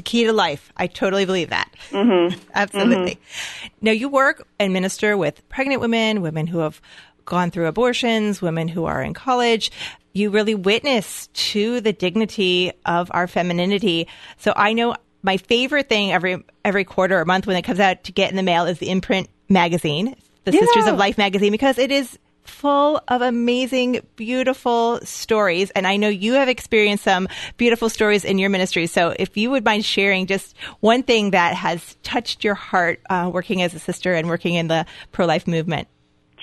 The 0.00 0.02
key 0.02 0.24
to 0.24 0.32
life. 0.32 0.72
I 0.78 0.86
totally 0.86 1.26
believe 1.26 1.50
that. 1.50 1.70
Mm-hmm. 1.90 2.40
Absolutely. 2.54 3.16
Mm-hmm. 3.16 3.68
Now, 3.82 3.92
you 3.92 4.08
work 4.08 4.48
and 4.58 4.72
minister 4.72 5.14
with 5.14 5.46
pregnant 5.50 5.82
women, 5.82 6.22
women 6.22 6.46
who 6.46 6.60
have 6.60 6.80
gone 7.26 7.50
through 7.50 7.66
abortions, 7.66 8.40
women 8.40 8.66
who 8.66 8.86
are 8.86 9.02
in 9.02 9.12
college. 9.12 9.70
You 10.14 10.30
really 10.30 10.54
witness 10.54 11.26
to 11.34 11.82
the 11.82 11.92
dignity 11.92 12.72
of 12.86 13.10
our 13.12 13.26
femininity. 13.26 14.08
So 14.38 14.54
I 14.56 14.72
know 14.72 14.96
my 15.22 15.36
favorite 15.36 15.90
thing 15.90 16.12
every 16.12 16.42
every 16.64 16.84
quarter 16.84 17.20
or 17.20 17.26
month 17.26 17.46
when 17.46 17.56
it 17.56 17.62
comes 17.62 17.78
out 17.78 18.04
to 18.04 18.12
get 18.12 18.30
in 18.30 18.36
the 18.36 18.42
mail 18.42 18.64
is 18.64 18.78
the 18.78 18.88
imprint 18.88 19.28
magazine, 19.50 20.16
the 20.44 20.52
yeah. 20.52 20.60
Sisters 20.60 20.86
of 20.86 20.96
Life 20.96 21.18
magazine, 21.18 21.52
because 21.52 21.76
it 21.76 21.90
is 21.90 22.18
full 22.50 23.00
of 23.08 23.22
amazing, 23.22 24.00
beautiful 24.16 25.00
stories. 25.02 25.70
And 25.70 25.86
I 25.86 25.96
know 25.96 26.08
you 26.08 26.34
have 26.34 26.48
experienced 26.48 27.04
some 27.04 27.28
beautiful 27.56 27.88
stories 27.88 28.24
in 28.24 28.38
your 28.38 28.50
ministry. 28.50 28.86
So 28.86 29.14
if 29.18 29.36
you 29.36 29.50
would 29.50 29.64
mind 29.64 29.84
sharing 29.84 30.26
just 30.26 30.56
one 30.80 31.02
thing 31.02 31.30
that 31.30 31.54
has 31.54 31.96
touched 32.02 32.44
your 32.44 32.54
heart 32.54 33.00
uh, 33.08 33.30
working 33.32 33.62
as 33.62 33.74
a 33.74 33.78
sister 33.78 34.14
and 34.14 34.28
working 34.28 34.54
in 34.54 34.68
the 34.68 34.84
pro 35.12 35.26
life 35.26 35.46
movement. 35.46 35.88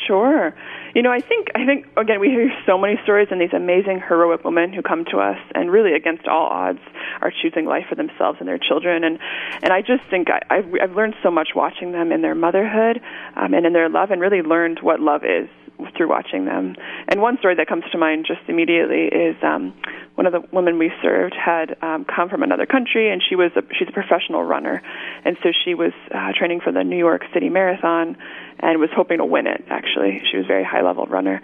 Sure. 0.07 0.55
You 0.95 1.03
know, 1.03 1.11
I 1.11 1.19
think 1.19 1.49
I 1.53 1.65
think 1.65 1.85
again 1.97 2.19
we 2.19 2.29
hear 2.29 2.49
so 2.65 2.77
many 2.77 2.95
stories 3.03 3.27
and 3.29 3.39
these 3.41 3.53
amazing 3.53 4.01
heroic 4.07 4.43
women 4.43 4.73
who 4.73 4.81
come 4.81 5.05
to 5.11 5.17
us 5.17 5.37
and 5.53 5.69
really 5.71 5.93
against 5.93 6.27
all 6.27 6.47
odds 6.47 6.79
are 7.21 7.31
choosing 7.41 7.65
life 7.65 7.85
for 7.89 7.95
themselves 7.95 8.37
and 8.39 8.47
their 8.47 8.57
children 8.57 9.03
and 9.03 9.19
and 9.61 9.73
I 9.73 9.81
just 9.81 10.03
think 10.09 10.29
I, 10.29 10.41
I've 10.49 10.65
I've 10.81 10.95
learned 10.95 11.15
so 11.21 11.29
much 11.29 11.49
watching 11.55 11.91
them 11.91 12.11
in 12.11 12.21
their 12.21 12.35
motherhood 12.35 13.01
um, 13.35 13.53
and 13.53 13.65
in 13.65 13.73
their 13.73 13.89
love 13.89 14.11
and 14.11 14.21
really 14.21 14.41
learned 14.41 14.79
what 14.81 14.99
love 14.99 15.23
is 15.23 15.49
through 15.95 16.09
watching 16.09 16.45
them. 16.45 16.75
And 17.07 17.21
one 17.21 17.37
story 17.37 17.55
that 17.55 17.67
comes 17.67 17.83
to 17.91 17.97
mind 17.97 18.25
just 18.27 18.41
immediately 18.47 19.05
is 19.05 19.35
um, 19.43 19.73
one 20.15 20.25
of 20.25 20.33
the 20.33 20.43
women 20.51 20.77
we 20.77 20.91
served 21.01 21.35
had 21.35 21.77
um, 21.81 22.05
come 22.05 22.29
from 22.29 22.43
another 22.43 22.65
country, 22.65 23.11
and 23.11 23.21
she 23.27 23.35
was 23.35 23.51
a, 23.55 23.61
she's 23.77 23.87
a 23.87 23.91
professional 23.91 24.43
runner, 24.43 24.81
and 25.23 25.37
so 25.43 25.51
she 25.63 25.73
was 25.73 25.93
uh, 26.13 26.31
training 26.37 26.61
for 26.61 26.71
the 26.71 26.83
New 26.83 26.97
York 26.97 27.23
City 27.33 27.49
Marathon, 27.49 28.17
and 28.59 28.79
was 28.79 28.89
hoping 28.95 29.19
to 29.19 29.25
win 29.25 29.47
it. 29.47 29.63
Actually, 29.69 30.21
she 30.29 30.37
was 30.37 30.45
a 30.45 30.47
very 30.47 30.63
high 30.63 30.81
level 30.81 31.05
runner, 31.05 31.41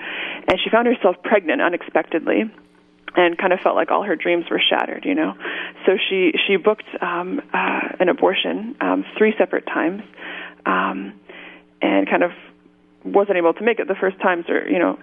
and 0.48 0.60
she 0.63 0.70
found 0.70 0.88
herself 0.88 1.16
pregnant 1.24 1.62
unexpectedly 1.62 2.52
and 3.16 3.38
kind 3.38 3.54
of 3.54 3.60
felt 3.60 3.75
like 3.75 3.92
all 3.92 4.04
her 4.04 4.16
dreams 4.16 4.46
were 4.50 4.60
shattered, 4.60 5.06
you 5.06 5.13
know. 5.13 5.36
So 5.86 5.98
she 6.10 6.34
she 6.48 6.56
booked 6.58 6.88
um, 7.02 7.42
uh, 7.54 7.90
an 8.00 8.10
abortion 8.10 8.75
um, 8.82 9.06
three 9.18 9.36
separate 9.38 9.68
times, 9.68 10.02
um, 10.66 11.13
and 11.82 12.10
kind 12.10 12.24
of 12.24 12.32
wasn't 13.03 13.38
able 13.38 13.53
to 13.53 13.63
make 13.63 13.79
it 13.79 13.88
the 13.88 13.95
first 13.95 14.19
times 14.19 14.45
or 14.50 14.67
you 14.69 14.79
know 14.79 14.98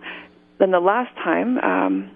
then 0.59 0.71
the 0.71 0.81
last 0.81 1.15
time 1.17 1.59
um 1.59 2.11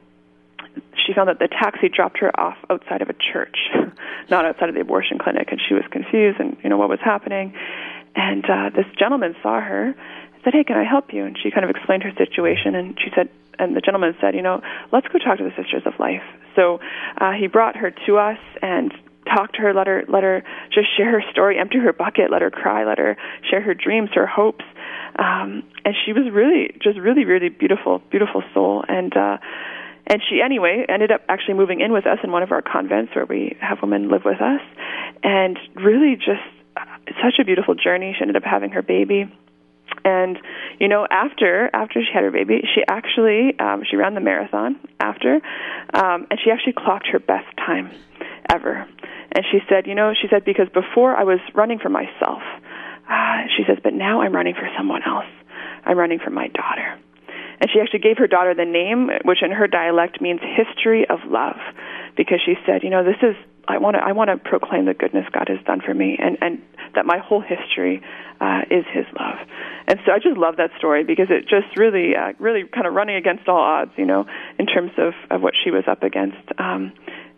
she 1.06 1.12
found 1.12 1.28
that 1.28 1.38
the 1.38 1.48
taxi 1.48 1.88
dropped 1.88 2.18
her 2.18 2.30
off 2.38 2.56
outside 2.70 3.02
of 3.02 3.08
a 3.10 3.14
church, 3.14 3.56
not 4.30 4.44
outside 4.44 4.68
of 4.68 4.74
the 4.74 4.80
abortion 4.80 5.18
clinic, 5.18 5.48
and 5.50 5.60
she 5.60 5.74
was 5.74 5.84
confused 5.90 6.40
and 6.40 6.56
you 6.62 6.70
know 6.70 6.76
what 6.76 6.88
was 6.88 7.00
happening. 7.00 7.54
And 8.16 8.44
uh, 8.48 8.70
this 8.74 8.86
gentleman 8.98 9.34
saw 9.42 9.60
her, 9.60 9.86
and 9.86 10.42
said, 10.44 10.54
"Hey, 10.54 10.64
can 10.64 10.76
I 10.76 10.84
help 10.84 11.12
you?" 11.12 11.24
And 11.24 11.36
she 11.40 11.50
kind 11.50 11.64
of 11.64 11.70
explained 11.70 12.02
her 12.04 12.12
situation, 12.16 12.74
and 12.74 12.98
she 12.98 13.10
said, 13.14 13.28
and 13.58 13.76
the 13.76 13.80
gentleman 13.80 14.16
said, 14.20 14.34
"You 14.34 14.42
know, 14.42 14.62
let's 14.92 15.06
go 15.08 15.18
talk 15.18 15.38
to 15.38 15.44
the 15.44 15.54
Sisters 15.56 15.82
of 15.84 15.98
Life." 15.98 16.22
So 16.56 16.80
uh, 17.18 17.32
he 17.32 17.46
brought 17.46 17.76
her 17.76 17.92
to 18.06 18.18
us 18.18 18.38
and 18.62 18.92
talked 19.26 19.56
to 19.56 19.62
her, 19.62 19.74
let 19.74 19.86
her 19.86 20.04
let 20.08 20.22
her 20.22 20.42
just 20.72 20.94
share 20.96 21.10
her 21.10 21.22
story, 21.30 21.58
empty 21.58 21.78
her 21.78 21.92
bucket, 21.92 22.30
let 22.30 22.42
her 22.42 22.50
cry, 22.50 22.84
let 22.84 22.98
her 22.98 23.16
share 23.48 23.60
her 23.60 23.74
dreams, 23.74 24.10
her 24.14 24.26
hopes. 24.26 24.64
Um, 25.18 25.62
and 25.85 25.94
she 26.04 26.12
was 26.12 26.30
really 26.33 26.75
just 26.83 26.99
really 26.99 27.25
really 27.25 27.49
beautiful, 27.49 28.02
beautiful 28.11 28.42
soul. 28.52 28.85
And 28.88 29.16
uh, 29.16 29.38
and 30.06 30.23
she 30.28 30.40
anyway 30.44 30.85
ended 30.88 31.11
up 31.11 31.23
actually 31.28 31.54
moving 31.54 31.80
in 31.80 31.92
with 31.92 32.06
us 32.06 32.18
in 32.23 32.30
one 32.33 32.42
of 32.42 32.52
our 32.52 32.62
convents 32.62 33.14
where 33.14 33.26
we 33.26 33.56
have 33.61 33.78
women 33.83 34.11
live 34.11 34.25
with 34.25 34.40
us, 34.40 34.61
and 35.23 35.59
really 35.75 36.16
just 36.16 36.44
uh, 36.76 36.85
such 37.23 37.38
a 37.40 37.44
beautiful 37.44 37.75
journey. 37.75 38.14
She 38.16 38.23
ended 38.23 38.37
up 38.37 38.44
having 38.44 38.71
her 38.71 38.83
baby 38.83 39.30
and 40.04 40.38
you 40.78 40.88
know 40.88 41.06
after 41.11 41.71
after 41.73 42.00
she 42.00 42.12
had 42.12 42.23
her 42.23 42.30
baby 42.30 42.62
she 42.75 42.83
actually 42.88 43.59
um 43.59 43.83
she 43.88 43.97
ran 43.97 44.14
the 44.14 44.21
marathon 44.21 44.78
after 45.00 45.37
um 45.94 46.26
and 46.30 46.40
she 46.42 46.50
actually 46.50 46.73
clocked 46.73 47.06
her 47.06 47.18
best 47.18 47.47
time 47.56 47.90
ever 48.52 48.87
and 49.33 49.44
she 49.50 49.59
said 49.68 49.87
you 49.87 49.94
know 49.94 50.12
she 50.14 50.28
said 50.28 50.44
because 50.44 50.68
before 50.71 51.16
i 51.16 51.25
was 51.25 51.38
running 51.54 51.78
for 51.78 51.88
myself 51.88 52.42
uh, 53.08 53.46
she 53.56 53.64
says 53.66 53.78
but 53.82 53.92
now 53.94 54.23
i'm 54.23 54.34
running 54.34 54.54
for 54.54 54.68
someone 54.76 55.02
else 55.06 55.30
i'm 55.84 55.99
running 55.99 56.18
for 56.18 56.30
my 56.30 56.49
daughter 56.49 56.99
and 57.61 57.70
she 57.73 57.80
actually 57.80 58.00
gave 58.00 58.18
her 58.18 58.26
daughter 58.26 58.54
the 58.54 58.64
name 58.64 59.11
which 59.25 59.42
in 59.42 59.50
her 59.50 59.66
dialect 59.66 60.20
means 60.20 60.40
history 60.42 61.06
of 61.08 61.18
love 61.26 61.58
because 62.16 62.40
she 62.44 62.54
said 62.66 62.82
you 62.82 62.90
know 62.90 63.04
this 63.04 63.20
is 63.23 63.37
I 63.68 63.78
want 63.78 63.96
to 63.96 64.02
I 64.02 64.12
want 64.12 64.30
to 64.30 64.37
proclaim 64.37 64.87
the 64.87 64.94
goodness 64.94 65.26
God 65.32 65.49
has 65.49 65.58
done 65.64 65.80
for 65.80 65.94
me, 65.94 66.16
and 66.18 66.37
and 66.40 66.62
that 66.94 67.06
my 67.06 67.18
whole 67.18 67.40
history 67.40 68.02
uh, 68.40 68.62
is 68.70 68.84
His 68.92 69.06
love. 69.18 69.38
And 69.87 69.99
so 70.04 70.12
I 70.12 70.18
just 70.18 70.37
love 70.37 70.56
that 70.56 70.70
story 70.78 71.04
because 71.04 71.28
it 71.30 71.49
just 71.49 71.76
really 71.76 72.14
uh, 72.16 72.32
really 72.38 72.64
kind 72.64 72.87
of 72.87 72.94
running 72.94 73.16
against 73.16 73.49
all 73.49 73.61
odds, 73.61 73.92
you 73.96 74.06
know, 74.06 74.26
in 74.58 74.66
terms 74.66 74.92
of 74.99 75.14
of 75.30 75.42
what 75.42 75.54
she 75.62 75.70
was 75.70 75.84
up 75.88 76.02
against. 76.02 76.44
Um, 76.58 76.92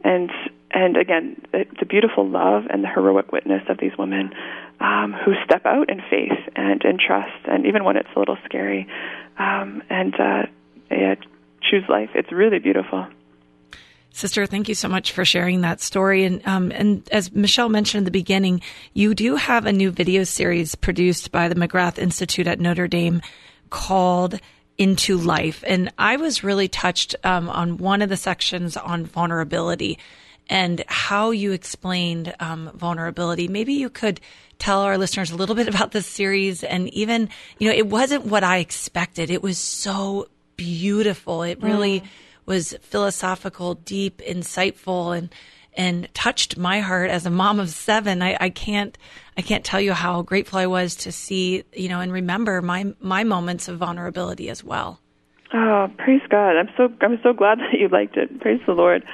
and 0.04 0.30
and 0.76 0.98
again, 0.98 1.40
the, 1.52 1.64
a 1.80 1.86
beautiful 1.86 2.28
love 2.28 2.64
and 2.68 2.84
the 2.84 2.88
heroic 2.88 3.32
witness 3.32 3.62
of 3.70 3.78
these 3.78 3.92
women 3.98 4.34
um, 4.78 5.14
who 5.24 5.32
step 5.42 5.64
out 5.64 5.88
in 5.88 6.02
faith 6.10 6.38
and 6.54 6.82
in 6.84 6.98
trust, 6.98 7.46
and 7.46 7.64
even 7.64 7.82
when 7.82 7.96
it's 7.96 8.10
a 8.14 8.18
little 8.18 8.36
scary, 8.44 8.86
um, 9.38 9.82
and 9.88 10.14
uh, 10.20 10.42
yeah, 10.90 11.14
choose 11.62 11.82
life. 11.88 12.10
It's 12.14 12.30
really 12.30 12.58
beautiful. 12.58 13.06
Sister, 14.10 14.44
thank 14.44 14.68
you 14.68 14.74
so 14.74 14.86
much 14.86 15.12
for 15.12 15.24
sharing 15.24 15.62
that 15.62 15.80
story. 15.80 16.24
And 16.24 16.46
um, 16.46 16.70
and 16.72 17.08
as 17.10 17.32
Michelle 17.32 17.70
mentioned 17.70 18.00
in 18.00 18.04
the 18.04 18.10
beginning, 18.10 18.60
you 18.92 19.14
do 19.14 19.36
have 19.36 19.64
a 19.64 19.72
new 19.72 19.90
video 19.90 20.24
series 20.24 20.74
produced 20.74 21.32
by 21.32 21.48
the 21.48 21.54
McGrath 21.54 21.98
Institute 21.98 22.46
at 22.46 22.60
Notre 22.60 22.86
Dame 22.86 23.22
called 23.70 24.38
Into 24.76 25.16
Life. 25.16 25.64
And 25.66 25.90
I 25.96 26.16
was 26.16 26.44
really 26.44 26.68
touched 26.68 27.16
um, 27.24 27.48
on 27.48 27.78
one 27.78 28.02
of 28.02 28.10
the 28.10 28.16
sections 28.18 28.76
on 28.76 29.06
vulnerability 29.06 29.98
and 30.48 30.84
how 30.86 31.30
you 31.30 31.52
explained 31.52 32.34
um, 32.40 32.70
vulnerability. 32.74 33.48
Maybe 33.48 33.74
you 33.74 33.90
could 33.90 34.20
tell 34.58 34.82
our 34.82 34.96
listeners 34.98 35.30
a 35.30 35.36
little 35.36 35.54
bit 35.54 35.68
about 35.74 35.92
this 35.92 36.06
series 36.06 36.62
and 36.64 36.88
even, 36.94 37.28
you 37.58 37.68
know, 37.68 37.76
it 37.76 37.86
wasn't 37.86 38.26
what 38.26 38.44
I 38.44 38.58
expected. 38.58 39.30
It 39.30 39.42
was 39.42 39.58
so 39.58 40.28
beautiful. 40.56 41.42
It 41.42 41.62
really. 41.62 42.00
Mm 42.00 42.06
was 42.46 42.76
philosophical, 42.80 43.74
deep, 43.74 44.18
insightful, 44.18 45.16
and 45.16 45.34
and 45.78 46.08
touched 46.14 46.56
my 46.56 46.80
heart 46.80 47.10
as 47.10 47.26
a 47.26 47.30
mom 47.30 47.60
of 47.60 47.68
seven. 47.68 48.22
I, 48.22 48.36
I 48.40 48.48
can't 48.48 48.96
I 49.36 49.42
can't 49.42 49.64
tell 49.64 49.80
you 49.80 49.92
how 49.92 50.22
grateful 50.22 50.58
I 50.58 50.66
was 50.66 50.94
to 50.96 51.12
see 51.12 51.64
you 51.74 51.88
know 51.88 52.00
and 52.00 52.12
remember 52.12 52.62
my 52.62 52.94
my 53.00 53.24
moments 53.24 53.68
of 53.68 53.78
vulnerability 53.78 54.48
as 54.48 54.64
well. 54.64 55.00
Oh, 55.52 55.88
praise 55.98 56.22
God! 56.30 56.56
I'm 56.56 56.70
so 56.76 56.88
I'm 57.02 57.18
so 57.22 57.32
glad 57.32 57.58
that 57.72 57.78
you 57.78 57.88
liked 57.88 58.16
it. 58.16 58.40
Praise 58.40 58.60
the 58.66 58.72
Lord. 58.72 59.04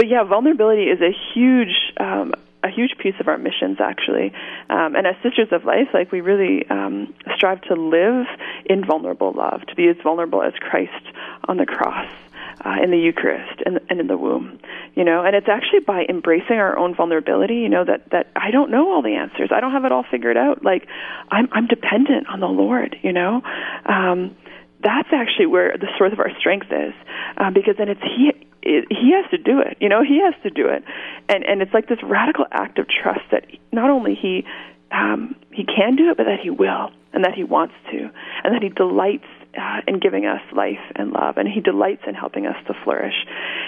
But 0.00 0.08
yeah, 0.08 0.24
vulnerability 0.24 0.84
is 0.84 1.02
a 1.02 1.12
huge 1.34 1.92
um, 1.98 2.32
a 2.64 2.70
huge 2.70 2.96
piece 2.96 3.16
of 3.20 3.28
our 3.28 3.36
missions 3.36 3.76
actually 3.80 4.32
um, 4.70 4.96
and 4.96 5.06
as 5.06 5.14
sisters 5.22 5.48
of 5.50 5.66
life 5.66 5.88
like 5.92 6.10
we 6.10 6.22
really 6.22 6.66
um, 6.70 7.12
strive 7.34 7.60
to 7.62 7.74
live 7.74 8.26
in 8.64 8.82
vulnerable 8.82 9.32
love 9.32 9.60
to 9.66 9.74
be 9.74 9.88
as 9.88 9.96
vulnerable 10.02 10.42
as 10.42 10.54
christ 10.60 11.04
on 11.48 11.58
the 11.58 11.66
cross 11.66 12.10
uh, 12.64 12.76
in 12.82 12.90
the 12.90 12.98
Eucharist 12.98 13.62
and, 13.64 13.80
and 13.88 14.00
in 14.00 14.06
the 14.06 14.18
womb, 14.18 14.58
you 14.94 15.04
know. 15.04 15.24
And 15.24 15.34
it's 15.34 15.48
actually 15.48 15.80
by 15.80 16.04
embracing 16.08 16.56
our 16.56 16.78
own 16.78 16.94
vulnerability, 16.94 17.54
you 17.54 17.68
know, 17.68 17.84
that 17.84 18.10
that 18.10 18.30
I 18.36 18.50
don't 18.50 18.70
know 18.70 18.92
all 18.92 19.02
the 19.02 19.14
answers. 19.14 19.50
I 19.50 19.60
don't 19.60 19.72
have 19.72 19.84
it 19.84 19.92
all 19.92 20.04
figured 20.10 20.36
out. 20.36 20.62
Like 20.62 20.86
I'm 21.30 21.48
I'm 21.52 21.66
dependent 21.66 22.28
on 22.28 22.40
the 22.40 22.48
Lord, 22.48 22.96
you 23.02 23.12
know. 23.12 23.42
Um, 23.86 24.36
that's 24.82 25.08
actually 25.12 25.46
where 25.46 25.76
the 25.76 25.88
source 25.98 26.12
of 26.12 26.20
our 26.20 26.30
strength 26.38 26.68
is, 26.70 26.94
uh, 27.36 27.50
because 27.50 27.76
then 27.78 27.88
it's 27.88 28.02
He 28.02 28.32
he 28.62 29.12
has 29.16 29.30
to 29.30 29.38
do 29.38 29.60
it. 29.60 29.78
You 29.80 29.88
know, 29.88 30.02
he 30.02 30.20
has 30.20 30.34
to 30.42 30.50
do 30.50 30.68
it, 30.68 30.84
and 31.28 31.44
and 31.44 31.62
it's 31.62 31.72
like 31.72 31.88
this 31.88 32.02
radical 32.02 32.46
act 32.50 32.78
of 32.78 32.86
trust 32.88 33.24
that 33.30 33.44
not 33.72 33.90
only 33.90 34.14
he 34.14 34.44
um, 34.92 35.34
he 35.52 35.64
can 35.64 35.96
do 35.96 36.10
it, 36.10 36.16
but 36.16 36.24
that 36.24 36.40
he 36.42 36.50
will, 36.50 36.90
and 37.12 37.24
that 37.24 37.34
he 37.34 37.44
wants 37.44 37.74
to, 37.90 37.98
and 38.44 38.54
that 38.54 38.62
he 38.62 38.68
delights 38.68 39.26
uh, 39.58 39.80
in 39.86 39.98
giving 39.98 40.26
us 40.26 40.40
life 40.52 40.80
and 40.94 41.12
love, 41.12 41.36
and 41.36 41.48
He 41.48 41.60
delights 41.60 42.02
in 42.06 42.14
helping 42.14 42.46
us 42.46 42.56
to 42.66 42.74
flourish. 42.84 43.14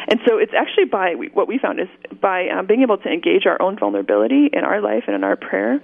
And 0.08 0.20
so 0.26 0.38
it's 0.38 0.52
actually 0.56 0.84
by 0.84 1.14
what 1.32 1.48
we 1.48 1.58
found 1.58 1.80
is 1.80 1.88
by 2.20 2.48
um, 2.48 2.66
being 2.66 2.82
able 2.82 2.98
to 2.98 3.08
engage 3.08 3.46
our 3.46 3.60
own 3.60 3.78
vulnerability 3.78 4.48
in 4.52 4.64
our 4.64 4.80
life 4.80 5.04
and 5.06 5.16
in 5.16 5.24
our 5.24 5.36
prayer. 5.36 5.80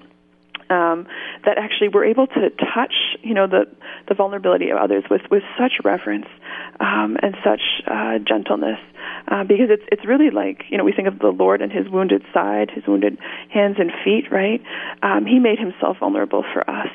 Um, 0.70 1.06
that 1.44 1.56
actually 1.56 1.88
we're 1.88 2.04
able 2.04 2.26
to 2.26 2.50
touch, 2.50 2.94
you 3.22 3.34
know, 3.34 3.46
the 3.46 3.64
the 4.08 4.14
vulnerability 4.14 4.70
of 4.70 4.76
others 4.76 5.04
with 5.10 5.22
with 5.30 5.42
such 5.58 5.72
reverence 5.84 6.26
um, 6.80 7.16
and 7.22 7.36
such 7.44 7.62
uh, 7.86 8.18
gentleness, 8.18 8.78
uh, 9.28 9.44
because 9.44 9.68
it's 9.70 9.84
it's 9.90 10.04
really 10.04 10.30
like 10.30 10.64
you 10.68 10.76
know 10.76 10.84
we 10.84 10.92
think 10.92 11.08
of 11.08 11.18
the 11.18 11.28
Lord 11.28 11.62
and 11.62 11.72
His 11.72 11.88
wounded 11.88 12.22
side, 12.34 12.70
His 12.70 12.86
wounded 12.86 13.18
hands 13.50 13.76
and 13.78 13.90
feet, 14.04 14.30
right? 14.30 14.62
Um, 15.02 15.24
he 15.26 15.38
made 15.38 15.58
Himself 15.58 15.98
vulnerable 16.00 16.44
for 16.52 16.68
us, 16.68 16.90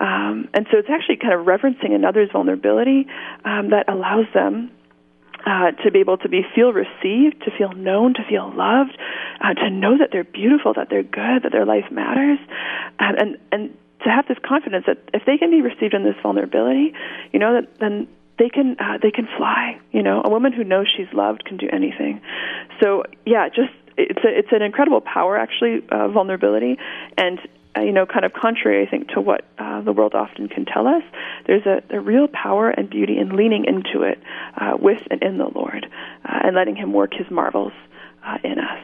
um, 0.00 0.48
and 0.52 0.66
so 0.70 0.78
it's 0.78 0.90
actually 0.90 1.16
kind 1.16 1.32
of 1.32 1.46
reverencing 1.46 1.94
another's 1.94 2.30
vulnerability 2.32 3.06
um, 3.44 3.70
that 3.70 3.88
allows 3.88 4.26
them 4.34 4.70
uh, 5.46 5.70
to 5.82 5.90
be 5.90 6.00
able 6.00 6.18
to 6.18 6.28
be 6.28 6.42
feel 6.54 6.72
received, 6.72 7.42
to 7.44 7.50
feel 7.56 7.72
known, 7.72 8.14
to 8.14 8.24
feel 8.28 8.52
loved, 8.54 8.98
uh, 9.40 9.54
to 9.54 9.70
know 9.70 9.96
that 9.96 10.10
they're 10.10 10.24
beautiful, 10.24 10.74
that 10.74 10.88
they're 10.90 11.04
good, 11.04 11.44
that 11.44 11.52
their 11.52 11.64
life 11.64 11.90
matters, 11.90 12.38
and 12.98 13.18
and, 13.18 13.38
and 13.52 13.78
to 14.02 14.10
have 14.10 14.26
this 14.28 14.38
confidence 14.44 14.84
that 14.86 14.98
if 15.14 15.22
they 15.24 15.38
can 15.38 15.50
be 15.50 15.62
received 15.62 15.94
in 15.94 16.04
this 16.04 16.16
vulnerability, 16.22 16.92
you 17.32 17.38
know, 17.38 17.60
that, 17.60 17.78
then 17.78 18.08
they 18.38 18.48
can 18.48 18.76
uh, 18.78 18.98
they 19.00 19.10
can 19.10 19.28
fly. 19.36 19.80
You 19.92 20.02
know, 20.02 20.22
a 20.24 20.30
woman 20.30 20.52
who 20.52 20.64
knows 20.64 20.92
she's 20.94 21.12
loved 21.12 21.44
can 21.44 21.56
do 21.56 21.68
anything. 21.72 22.20
So 22.82 23.04
yeah, 23.24 23.48
just 23.48 23.72
it's 23.96 24.24
a, 24.24 24.38
it's 24.38 24.52
an 24.52 24.62
incredible 24.62 25.00
power 25.00 25.38
actually, 25.38 25.82
uh, 25.90 26.08
vulnerability, 26.08 26.76
and 27.16 27.38
uh, 27.76 27.82
you 27.82 27.92
know, 27.92 28.06
kind 28.06 28.24
of 28.24 28.32
contrary, 28.32 28.86
I 28.86 28.90
think, 28.90 29.08
to 29.08 29.20
what 29.20 29.44
uh, 29.76 29.82
the 29.82 29.92
world 29.92 30.14
often 30.14 30.48
can 30.48 30.64
tell 30.64 30.86
us. 30.86 31.02
There's 31.46 31.66
a, 31.66 31.82
a 31.94 32.00
real 32.00 32.28
power 32.28 32.70
and 32.70 32.88
beauty 32.88 33.18
in 33.18 33.36
leaning 33.36 33.66
into 33.66 34.02
it 34.02 34.18
uh, 34.56 34.76
with 34.78 35.02
and 35.10 35.22
in 35.22 35.38
the 35.38 35.50
Lord 35.54 35.86
uh, 36.24 36.40
and 36.44 36.56
letting 36.56 36.76
Him 36.76 36.92
work 36.92 37.12
His 37.14 37.30
marvels 37.30 37.72
uh, 38.26 38.38
in 38.44 38.58
us. 38.58 38.82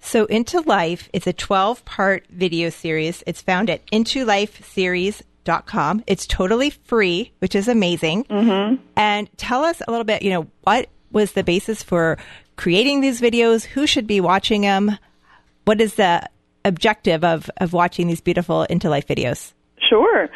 So, 0.00 0.26
Into 0.26 0.60
Life 0.60 1.08
is 1.12 1.26
a 1.26 1.32
12 1.32 1.84
part 1.84 2.26
video 2.30 2.70
series. 2.70 3.24
It's 3.26 3.42
found 3.42 3.68
at 3.68 3.84
intolifeseries.com. 3.90 6.04
It's 6.06 6.26
totally 6.26 6.70
free, 6.70 7.32
which 7.40 7.54
is 7.54 7.68
amazing. 7.68 8.24
Mm-hmm. 8.24 8.82
And 8.96 9.28
tell 9.36 9.64
us 9.64 9.82
a 9.86 9.90
little 9.90 10.04
bit, 10.04 10.22
you 10.22 10.30
know, 10.30 10.46
what 10.62 10.88
was 11.10 11.32
the 11.32 11.42
basis 11.42 11.82
for 11.82 12.16
creating 12.56 13.00
these 13.00 13.20
videos? 13.20 13.64
Who 13.64 13.86
should 13.86 14.06
be 14.06 14.20
watching 14.20 14.62
them? 14.62 14.96
What 15.64 15.80
is 15.80 15.94
the 15.94 16.28
objective 16.64 17.24
of, 17.24 17.50
of 17.56 17.72
watching 17.72 18.06
these 18.06 18.20
beautiful 18.20 18.62
Into 18.64 18.88
Life 18.88 19.08
videos? 19.08 19.52
Sure. 19.88 20.28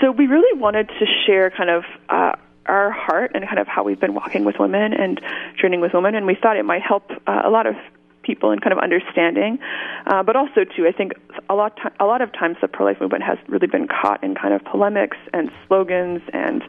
So 0.00 0.10
we 0.10 0.26
really 0.26 0.58
wanted 0.58 0.88
to 0.88 1.06
share 1.26 1.50
kind 1.50 1.70
of 1.70 1.84
uh, 2.08 2.32
our 2.66 2.90
heart 2.90 3.32
and 3.34 3.44
kind 3.44 3.58
of 3.58 3.66
how 3.66 3.82
we've 3.84 4.00
been 4.00 4.14
walking 4.14 4.44
with 4.44 4.56
women 4.58 4.92
and 4.92 5.20
training 5.58 5.80
with 5.80 5.92
women, 5.92 6.14
and 6.14 6.26
we 6.26 6.36
thought 6.40 6.56
it 6.56 6.64
might 6.64 6.82
help 6.82 7.10
uh, 7.26 7.42
a 7.44 7.50
lot 7.50 7.66
of 7.66 7.74
people 8.22 8.52
in 8.52 8.58
kind 8.58 8.72
of 8.72 8.78
understanding, 8.78 9.58
uh, 10.06 10.22
but 10.22 10.34
also 10.34 10.64
too, 10.64 10.86
I 10.86 10.92
think 10.92 11.12
a 11.50 11.54
lot 11.54 11.76
t- 11.76 11.94
a 12.00 12.06
lot 12.06 12.22
of 12.22 12.32
times 12.32 12.56
the 12.62 12.68
pro 12.68 12.86
life 12.86 13.00
movement 13.00 13.22
has 13.22 13.36
really 13.48 13.66
been 13.66 13.86
caught 13.86 14.24
in 14.24 14.34
kind 14.34 14.54
of 14.54 14.64
polemics 14.64 15.18
and 15.34 15.50
slogans 15.68 16.22
and 16.32 16.62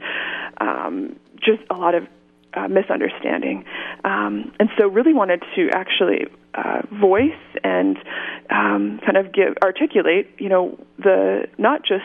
um, 0.59 1.15
just 1.37 1.61
a 1.69 1.75
lot 1.75 1.95
of 1.95 2.07
uh, 2.55 2.67
misunderstanding, 2.67 3.63
um, 4.03 4.51
and 4.59 4.69
so 4.77 4.87
really 4.87 5.13
wanted 5.13 5.43
to 5.55 5.69
actually 5.71 6.25
uh, 6.55 6.81
voice 6.91 7.31
and 7.63 7.97
um, 8.49 8.99
kind 9.05 9.17
of 9.17 9.31
give 9.33 9.55
articulate, 9.63 10.29
you 10.37 10.49
know, 10.49 10.77
the 10.99 11.47
not 11.57 11.83
just 11.85 12.03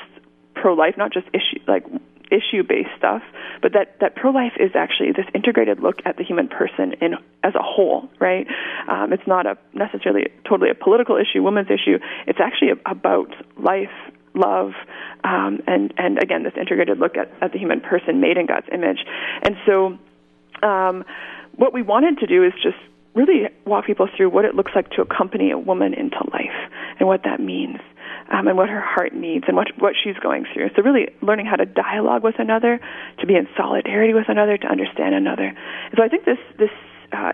pro 0.61 0.75
life, 0.75 0.95
not 0.97 1.13
just 1.13 1.27
issue 1.29 1.61
like 1.67 1.85
issue 2.31 2.63
based 2.63 2.91
stuff, 2.97 3.23
but 3.61 3.73
that, 3.73 3.99
that 4.01 4.15
pro 4.15 4.31
life 4.31 4.53
is 4.59 4.71
actually 4.75 5.13
this 5.13 5.27
integrated 5.35 5.81
look 5.81 5.97
at 6.05 6.17
the 6.17 6.25
human 6.25 6.49
person 6.49 6.95
in 7.01 7.15
as 7.43 7.55
a 7.55 7.63
whole, 7.63 8.09
right? 8.21 8.47
Um, 8.89 9.13
it's 9.13 9.27
not 9.27 9.47
a 9.47 9.59
necessarily 9.75 10.29
totally 10.49 10.71
a 10.71 10.75
political 10.75 11.17
issue, 11.17 11.43
women's 11.43 11.71
issue. 11.71 11.99
It's 12.27 12.39
actually 12.41 12.71
about 12.87 13.35
life, 13.59 13.91
love, 14.35 14.73
um, 15.25 15.61
and 15.67 15.93
and 15.99 16.23
again 16.23 16.45
this 16.45 16.55
integrated 16.59 16.99
look 16.99 17.17
at, 17.17 17.31
at 17.43 17.53
the 17.53 17.59
human 17.59 17.81
person 17.81 18.21
made 18.21 18.37
in 18.37 18.47
God's 18.47 18.67
image. 18.73 19.05
And 19.43 19.57
so, 19.67 19.99
um, 20.67 21.05
what 21.57 21.73
we 21.75 21.83
wanted 21.83 22.19
to 22.19 22.27
do 22.27 22.45
is 22.45 22.53
just 22.63 22.79
really 23.15 23.49
walk 23.67 23.87
people 23.87 24.09
through 24.17 24.31
what 24.31 24.45
it 24.45 24.55
looks 24.55 24.73
like 24.75 24.89
to 24.91 25.03
accompany 25.03 25.51
a 25.51 25.59
woman 25.59 25.95
into 25.95 26.19
life 26.33 26.71
and 27.01 27.09
what 27.09 27.25
that 27.25 27.41
means 27.41 27.81
um, 28.31 28.47
and 28.47 28.57
what 28.57 28.69
her 28.69 28.81
heart 28.81 29.13
needs 29.13 29.45
and 29.49 29.57
what 29.57 29.69
what 29.79 29.95
she's 30.03 30.17
going 30.17 30.47
through. 30.53 30.71
So 30.77 30.83
really 30.83 31.09
learning 31.21 31.47
how 31.47 31.57
to 31.57 31.67
dialogue 31.67 32.23
with 32.23 32.39
another, 32.39 32.81
to 33.19 33.27
be 33.27 33.35
in 33.35 33.49
solidarity 33.57 34.15
with 34.15 34.29
another, 34.29 34.57
to 34.57 34.67
understand 34.67 35.15
another. 35.15 35.55
So 35.97 36.03
I 36.03 36.09
think 36.09 36.25
this 36.25 36.39
this 36.59 36.71
uh, 37.13 37.33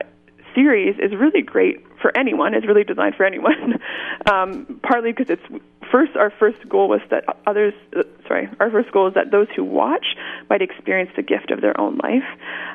series 0.54 0.96
is 0.98 1.12
really 1.14 1.42
great 1.42 1.84
for 2.00 2.16
anyone. 2.16 2.54
It's 2.54 2.66
really 2.66 2.84
designed 2.84 3.14
for 3.14 3.24
anyone. 3.24 3.78
um, 4.30 4.80
partly 4.82 5.12
because 5.12 5.30
it's 5.30 5.62
first 5.92 6.16
our 6.16 6.30
first 6.30 6.66
goal 6.68 6.88
was 6.88 7.00
that 7.10 7.24
others. 7.46 7.74
Uh, 7.94 8.02
sorry, 8.26 8.48
our 8.58 8.70
first 8.70 8.90
goal 8.90 9.06
is 9.06 9.14
that 9.14 9.30
those 9.30 9.48
who 9.54 9.64
watch 9.64 10.16
might 10.48 10.62
experience 10.62 11.10
the 11.14 11.22
gift 11.22 11.50
of 11.50 11.60
their 11.60 11.78
own 11.78 11.98
life. 11.98 12.26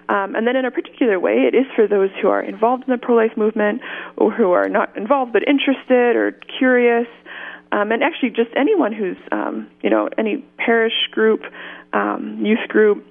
Um, 0.10 0.36
and 0.36 0.46
then 0.46 0.56
in 0.56 0.66
a 0.66 0.72
particular 0.72 1.20
way, 1.20 1.50
it 1.52 1.56
is 1.56 1.66
for 1.76 1.88
those 1.88 2.10
who 2.22 2.28
are 2.30 2.42
involved 2.42 2.84
in 2.88 2.92
the 2.92 2.98
pro-life 2.98 3.36
movement 3.36 3.82
or 4.18 4.32
who 4.32 4.52
are 4.52 4.70
not 4.70 4.96
involved 4.96 5.34
but 5.34 5.48
interested 5.48 6.16
or 6.16 6.34
curious 6.60 7.08
um, 7.72 7.92
and 7.92 8.04
actually 8.04 8.32
just 8.32 8.50
anyone 8.56 8.94
who's 8.94 9.18
um, 9.32 9.70
you 9.82 9.90
know 9.90 10.10
any 10.18 10.38
parish 10.58 11.08
group, 11.12 11.42
um, 11.94 12.46
youth 12.46 12.68
group, 12.68 13.06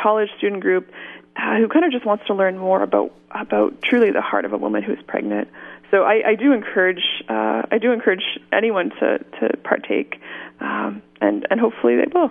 college 0.00 0.28
student 0.38 0.62
group, 0.62 0.90
uh, 1.36 1.56
who 1.56 1.68
kind 1.68 1.84
of 1.84 1.92
just 1.92 2.06
wants 2.06 2.26
to 2.26 2.34
learn 2.34 2.58
more 2.58 2.82
about 2.82 3.12
about 3.30 3.82
truly 3.82 4.10
the 4.10 4.20
heart 4.20 4.44
of 4.44 4.52
a 4.52 4.58
woman 4.58 4.82
who's 4.82 5.02
pregnant. 5.06 5.48
So 5.90 6.04
I, 6.04 6.30
I 6.30 6.34
do 6.36 6.52
encourage 6.52 7.02
uh, 7.28 7.62
I 7.70 7.78
do 7.80 7.92
encourage 7.92 8.22
anyone 8.52 8.90
to 9.00 9.18
to 9.18 9.56
partake, 9.64 10.20
um, 10.60 11.02
and 11.20 11.46
and 11.50 11.60
hopefully 11.60 11.96
they 11.96 12.06
will. 12.12 12.30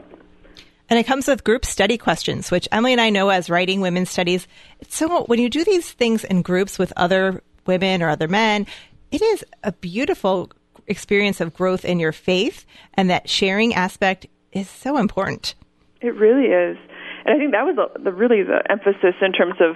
And 0.90 0.98
it 0.98 1.06
comes 1.06 1.28
with 1.28 1.44
group 1.44 1.66
study 1.66 2.00
questions, 2.00 2.50
which 2.50 2.68
Emily 2.72 2.94
and 2.94 3.02
I 3.02 3.12
know 3.12 3.30
as 3.30 3.50
writing 3.50 3.80
women's 3.80 4.10
studies. 4.10 4.48
So 4.88 5.26
when 5.26 5.40
you 5.40 5.50
do 5.50 5.64
these 5.64 5.92
things 5.92 6.24
in 6.24 6.42
groups 6.42 6.80
with 6.80 6.92
other 6.98 7.44
women 7.68 8.02
or 8.02 8.10
other 8.10 8.28
men, 8.28 8.66
it 9.12 9.22
is 9.22 9.46
a 9.64 9.72
beautiful 9.72 10.50
experience 10.90 11.40
of 11.40 11.54
growth 11.54 11.86
in 11.86 12.00
your 12.00 12.12
faith, 12.12 12.66
and 12.96 13.10
that 13.10 13.30
sharing 13.30 13.74
aspect 13.74 14.28
is 14.52 14.70
so 14.70 14.98
important. 14.98 15.56
It 16.02 16.16
really 16.16 16.48
is. 16.48 16.78
And 17.26 17.36
I 17.36 17.38
think 17.38 17.52
that 17.52 17.66
was 17.66 17.76
the, 17.76 18.04
the 18.04 18.12
really 18.12 18.44
the 18.44 18.64
emphasis 18.70 19.16
in 19.22 19.32
terms 19.32 19.56
of 19.60 19.76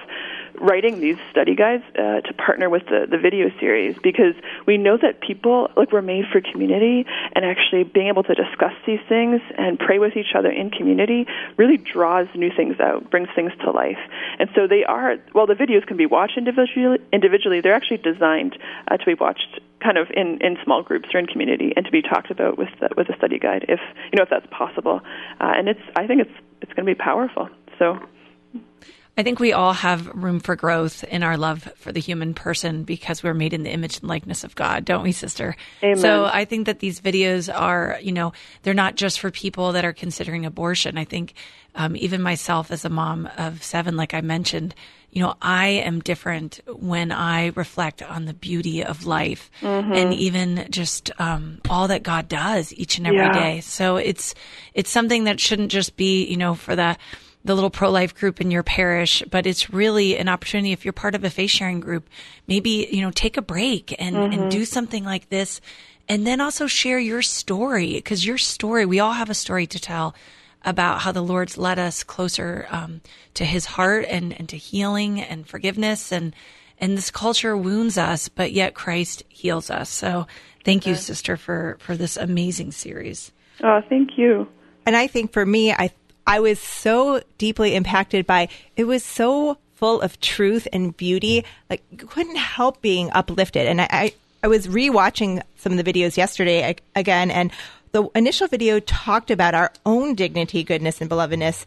writing 0.60 1.00
these 1.00 1.18
study 1.32 1.56
guides 1.56 1.84
uh, 1.96 2.22
to 2.22 2.34
partner 2.34 2.70
with 2.70 2.86
the, 2.86 3.08
the 3.10 3.18
video 3.18 3.50
series 3.60 3.96
because 4.04 4.36
we 4.66 4.78
know 4.78 4.98
that 4.98 5.22
people 5.22 5.70
like 5.76 5.92
we're 5.92 6.02
made 6.02 6.26
for 6.32 6.42
community 6.42 7.06
and 7.36 7.46
actually 7.46 7.84
being 7.84 8.08
able 8.08 8.24
to 8.24 8.34
discuss 8.34 8.74
these 8.86 9.00
things 9.10 9.42
and 9.58 9.80
pray 9.80 10.00
with 10.00 10.16
each 10.16 10.36
other 10.36 10.50
in 10.52 10.70
community 10.70 11.26
really 11.58 11.78
draws 11.78 12.28
new 12.36 12.52
things 12.56 12.80
out 12.80 13.10
brings 13.10 13.30
things 13.36 13.52
to 13.64 13.72
life. 13.72 14.00
And 14.40 14.50
so 14.56 14.68
they 14.68 14.84
are 14.84 15.18
well 15.34 15.48
the 15.48 15.56
videos 15.56 15.86
can 15.86 15.98
be 15.98 16.06
watched 16.06 16.38
individually 16.38 17.00
individually. 17.12 17.62
They're 17.62 17.76
actually 17.76 17.98
designed 17.98 18.58
uh, 18.88 18.98
to 18.98 19.06
be 19.06 19.14
watched 19.14 19.60
kind 19.84 19.98
of 19.98 20.08
in, 20.16 20.40
in 20.42 20.58
small 20.64 20.82
groups 20.82 21.10
or 21.14 21.20
in 21.20 21.28
community 21.28 21.74
and 21.76 21.86
to 21.86 21.92
be 21.92 22.02
talked 22.02 22.32
about 22.32 22.58
with 22.58 22.70
the, 22.80 22.90
with 22.96 23.10
a 23.10 23.18
study 23.18 23.38
guide 23.38 23.66
if 23.68 23.80
you 24.12 24.18
know 24.18 24.24
if 24.24 24.30
that's 24.30 24.48
possible. 24.50 25.02
Uh, 25.40 25.54
and 25.56 25.68
it's 25.68 25.82
I 25.96 26.08
think 26.08 26.22
it's 26.22 26.34
it's 26.62 26.74
going 26.74 26.86
to 26.86 26.92
be 26.92 26.96
powerful. 26.96 27.50
So 27.80 28.00
I 29.16 29.22
think 29.22 29.40
we 29.40 29.54
all 29.54 29.74
have 29.74 30.08
room 30.08 30.40
for 30.40 30.56
growth 30.56 31.04
in 31.04 31.22
our 31.22 31.38
love 31.38 31.72
for 31.76 31.92
the 31.92 32.00
human 32.00 32.34
person 32.34 32.84
because 32.84 33.22
we're 33.22 33.36
made 33.36 33.54
in 33.54 33.62
the 33.62 33.70
image 33.70 34.00
and 34.00 34.10
likeness 34.10 34.44
of 34.44 34.56
God, 34.56 34.86
don't 34.86 35.04
we, 35.04 35.12
sister? 35.12 35.56
Amen. 35.84 35.98
So 35.98 36.26
I 36.26 36.46
think 36.46 36.66
that 36.66 36.80
these 36.80 37.00
videos 37.00 37.54
are, 37.54 38.00
you 38.02 38.12
know, 38.12 38.34
they're 38.64 38.74
not 38.74 38.96
just 38.96 39.20
for 39.20 39.30
people 39.30 39.74
that 39.74 39.86
are 39.86 39.94
considering 39.94 40.48
abortion. 40.48 40.98
I 40.98 41.06
think 41.06 41.36
um, 41.76 41.96
even 41.96 42.24
myself 42.24 42.72
as 42.72 42.86
a 42.86 42.90
mom 42.90 43.30
of 43.38 43.64
seven, 43.64 43.96
like 43.98 44.16
I 44.16 44.22
mentioned, 44.22 44.74
you 45.12 45.22
know, 45.22 45.36
I 45.40 45.68
am 45.68 46.00
different 46.00 46.60
when 46.66 47.12
I 47.12 47.52
reflect 47.56 48.02
on 48.02 48.26
the 48.26 48.34
beauty 48.34 48.84
of 48.84 49.06
life 49.06 49.52
mm-hmm. 49.62 49.94
and 49.94 50.12
even 50.16 50.66
just 50.72 51.12
um, 51.20 51.62
all 51.70 51.88
that 51.90 52.02
God 52.02 52.28
does 52.28 52.74
each 52.74 52.98
and 52.98 53.06
every 53.06 53.20
yeah. 53.20 53.32
day. 53.32 53.62
So 53.62 53.98
it's 53.98 54.34
it's 54.74 54.90
something 54.90 55.26
that 55.26 55.40
shouldn't 55.40 55.72
just 55.72 55.96
be, 55.98 56.26
you 56.26 56.38
know, 56.38 56.56
for 56.56 56.76
the 56.76 56.98
the 57.46 57.54
little 57.54 57.70
pro 57.70 57.90
life 57.90 58.16
group 58.16 58.40
in 58.40 58.52
your 58.52 58.64
parish, 58.64 59.22
but 59.30 59.46
it's 59.46 59.74
really 59.74 60.18
an 60.18 60.30
opportunity 60.30 60.72
if 60.72 60.86
you're 60.86 60.94
part 60.94 61.16
of 61.16 61.24
a 61.24 61.30
faith 61.30 61.52
sharing 61.52 61.80
group, 61.80 62.10
maybe, 62.48 62.88
you 62.92 63.02
know, 63.02 63.12
take 63.12 63.38
a 63.38 63.42
break 63.42 63.96
and, 64.00 64.16
mm-hmm. 64.16 64.42
and 64.42 64.52
do 64.52 64.66
something 64.66 65.04
like 65.04 65.30
this. 65.30 65.60
And 66.08 66.28
then 66.28 66.42
also 66.42 66.68
share 66.68 67.00
your 67.00 67.22
story 67.22 67.94
because 67.94 68.26
your 68.26 68.38
story, 68.38 68.86
we 68.86 69.00
all 69.00 69.14
have 69.14 69.30
a 69.30 69.34
story 69.36 69.68
to 69.68 69.80
tell 69.80 70.16
about 70.66 71.02
how 71.02 71.12
the 71.12 71.22
Lord's 71.22 71.58
led 71.58 71.80
us 71.80 72.04
closer 72.04 72.68
um, 72.70 73.02
to 73.34 73.46
his 73.46 73.66
heart 73.66 74.06
and, 74.08 74.34
and 74.38 74.48
to 74.50 74.58
healing 74.58 75.20
and 75.22 75.48
forgiveness. 75.48 76.12
And, 76.12 76.34
and 76.80 76.98
this 76.98 77.12
culture 77.12 77.56
wounds 77.58 77.98
us, 77.98 78.30
but 78.30 78.54
yet 78.54 78.74
Christ 78.74 79.24
heals 79.28 79.70
us. 79.70 79.90
So 79.90 80.28
thank 80.64 80.86
you, 80.86 80.96
sister, 80.96 81.36
for, 81.36 81.78
for 81.80 81.98
this 81.98 82.16
amazing 82.16 82.72
series. 82.72 83.32
Oh, 83.62 83.82
thank 83.90 84.18
you. 84.18 84.48
And 84.86 84.96
I 84.96 85.08
think 85.08 85.32
for 85.32 85.46
me, 85.46 85.72
I 85.72 85.92
I 86.26 86.40
was 86.40 86.60
so 86.60 87.22
deeply 87.38 87.76
impacted 87.76 88.26
by 88.26 88.50
it 88.76 88.86
was 88.86 89.04
so 89.04 89.58
full 89.76 90.02
of 90.02 90.20
truth 90.20 90.68
and 90.72 90.96
beauty. 90.96 91.44
Like 91.70 91.84
couldn't 92.08 92.38
help 92.38 92.82
being 92.82 93.12
uplifted. 93.12 93.68
And 93.68 93.82
I, 93.82 93.88
I, 93.92 94.14
I 94.44 94.48
was 94.48 94.68
rewatching 94.68 95.42
some 95.58 95.78
of 95.78 95.84
the 95.84 95.94
videos 95.94 96.18
yesterday 96.18 96.76
again, 96.96 97.32
and 97.32 97.52
the 97.94 98.10
initial 98.16 98.48
video 98.48 98.80
talked 98.80 99.30
about 99.30 99.54
our 99.54 99.72
own 99.86 100.16
dignity, 100.16 100.64
goodness, 100.64 101.00
and 101.00 101.10
belovedness. 101.10 101.66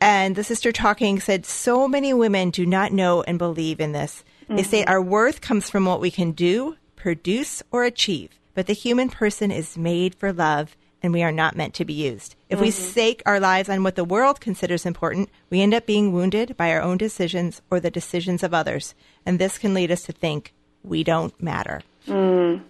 And 0.00 0.36
the 0.36 0.44
sister 0.44 0.72
talking 0.72 1.20
said, 1.20 1.46
So 1.46 1.88
many 1.88 2.12
women 2.12 2.50
do 2.50 2.66
not 2.66 2.92
know 2.92 3.22
and 3.22 3.38
believe 3.38 3.80
in 3.80 3.92
this. 3.92 4.22
Mm-hmm. 4.44 4.56
They 4.56 4.62
say 4.62 4.80
mm-hmm. 4.82 4.90
our 4.90 5.00
worth 5.00 5.40
comes 5.40 5.70
from 5.70 5.86
what 5.86 6.00
we 6.00 6.10
can 6.10 6.32
do, 6.32 6.76
produce, 6.96 7.62
or 7.70 7.84
achieve. 7.84 8.30
But 8.54 8.66
the 8.66 8.74
human 8.74 9.08
person 9.08 9.50
is 9.50 9.78
made 9.78 10.14
for 10.14 10.32
love 10.32 10.76
and 11.04 11.12
we 11.12 11.22
are 11.22 11.30
not 11.30 11.54
meant 11.54 11.74
to 11.74 11.84
be 11.84 11.92
used. 11.92 12.34
If 12.48 12.56
mm-hmm. 12.56 12.64
we 12.64 12.70
stake 12.70 13.22
our 13.26 13.38
lives 13.38 13.68
on 13.68 13.82
what 13.82 13.94
the 13.94 14.04
world 14.04 14.40
considers 14.40 14.86
important, 14.86 15.28
we 15.50 15.60
end 15.60 15.74
up 15.74 15.84
being 15.84 16.14
wounded 16.14 16.56
by 16.56 16.72
our 16.72 16.80
own 16.80 16.96
decisions 16.96 17.60
or 17.70 17.78
the 17.78 17.90
decisions 17.90 18.42
of 18.42 18.54
others. 18.54 18.94
And 19.26 19.38
this 19.38 19.58
can 19.58 19.74
lead 19.74 19.90
us 19.90 20.04
to 20.04 20.12
think 20.12 20.54
we 20.82 21.04
don't 21.04 21.38
matter. 21.42 21.82
Mm. 22.08 22.62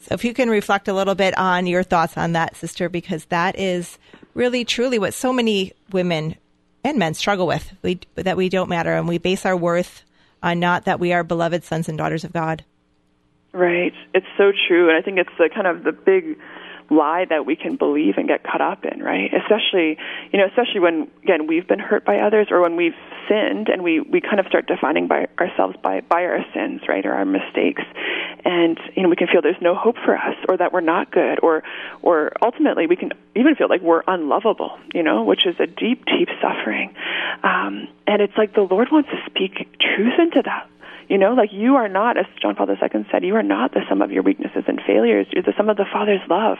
So, 0.00 0.14
if 0.14 0.24
you 0.24 0.34
can 0.34 0.50
reflect 0.50 0.88
a 0.88 0.92
little 0.92 1.14
bit 1.14 1.38
on 1.38 1.68
your 1.68 1.84
thoughts 1.84 2.16
on 2.16 2.32
that, 2.32 2.56
sister, 2.56 2.88
because 2.88 3.24
that 3.26 3.56
is 3.56 3.98
really 4.34 4.64
truly 4.64 4.98
what 4.98 5.14
so 5.14 5.32
many 5.32 5.72
women 5.92 6.34
and 6.82 6.98
men 6.98 7.14
struggle 7.14 7.46
with 7.46 7.72
we, 7.82 8.00
that 8.16 8.36
we 8.36 8.48
don't 8.48 8.68
matter 8.68 8.94
and 8.94 9.06
we 9.06 9.18
base 9.18 9.46
our 9.46 9.56
worth 9.56 10.02
on 10.42 10.58
not 10.58 10.86
that 10.86 10.98
we 10.98 11.12
are 11.12 11.22
beloved 11.22 11.62
sons 11.62 11.88
and 11.88 11.98
daughters 11.98 12.24
of 12.24 12.32
God. 12.32 12.64
Right. 13.52 13.94
It's 14.12 14.26
so 14.36 14.52
true. 14.66 14.88
And 14.88 14.98
I 14.98 15.02
think 15.02 15.18
it's 15.18 15.30
the 15.38 15.48
kind 15.52 15.68
of 15.68 15.84
the 15.84 15.92
big 15.92 16.36
lie 16.90 17.26
that 17.28 17.44
we 17.44 17.56
can 17.56 17.76
believe 17.76 18.14
and 18.16 18.28
get 18.28 18.42
caught 18.42 18.60
up 18.60 18.84
in, 18.84 19.02
right? 19.02 19.30
Especially, 19.34 19.98
you 20.32 20.38
know, 20.38 20.46
especially 20.46 20.80
when 20.80 21.08
again 21.22 21.46
we've 21.46 21.66
been 21.66 21.78
hurt 21.78 22.04
by 22.04 22.18
others 22.18 22.48
or 22.50 22.60
when 22.60 22.76
we've 22.76 22.96
sinned 23.28 23.68
and 23.68 23.82
we 23.82 24.00
we 24.00 24.20
kind 24.20 24.40
of 24.40 24.46
start 24.46 24.66
defining 24.66 25.06
by 25.06 25.26
ourselves 25.38 25.76
by 25.82 26.00
by 26.00 26.24
our 26.24 26.44
sins, 26.54 26.82
right, 26.88 27.04
or 27.04 27.12
our 27.12 27.24
mistakes, 27.24 27.82
and 28.44 28.78
you 28.94 29.02
know 29.02 29.08
we 29.08 29.16
can 29.16 29.28
feel 29.28 29.42
there's 29.42 29.60
no 29.60 29.74
hope 29.74 29.96
for 30.04 30.16
us 30.16 30.36
or 30.48 30.56
that 30.56 30.72
we're 30.72 30.80
not 30.80 31.10
good 31.10 31.38
or 31.42 31.62
or 32.02 32.32
ultimately 32.42 32.86
we 32.86 32.96
can 32.96 33.12
even 33.34 33.54
feel 33.54 33.68
like 33.68 33.82
we're 33.82 34.02
unlovable, 34.06 34.78
you 34.94 35.02
know, 35.02 35.24
which 35.24 35.46
is 35.46 35.56
a 35.60 35.66
deep 35.66 36.04
deep 36.06 36.28
suffering, 36.40 36.94
um, 37.42 37.88
and 38.06 38.22
it's 38.22 38.36
like 38.36 38.54
the 38.54 38.62
Lord 38.62 38.88
wants 38.90 39.10
to 39.10 39.18
speak 39.26 39.68
truth 39.78 40.18
into 40.18 40.42
that 40.42 40.68
you 41.08 41.16
know, 41.18 41.34
like 41.34 41.52
you 41.52 41.76
are 41.76 41.88
not, 41.88 42.18
as 42.18 42.26
John 42.40 42.54
Paul 42.54 42.68
II 42.70 43.06
said, 43.10 43.24
you 43.24 43.36
are 43.36 43.42
not 43.42 43.72
the 43.72 43.80
sum 43.88 44.02
of 44.02 44.12
your 44.12 44.22
weaknesses 44.22 44.64
and 44.66 44.80
failures. 44.86 45.26
You're 45.32 45.42
the 45.42 45.54
sum 45.56 45.68
of 45.68 45.76
the 45.76 45.86
Father's 45.90 46.20
love, 46.28 46.58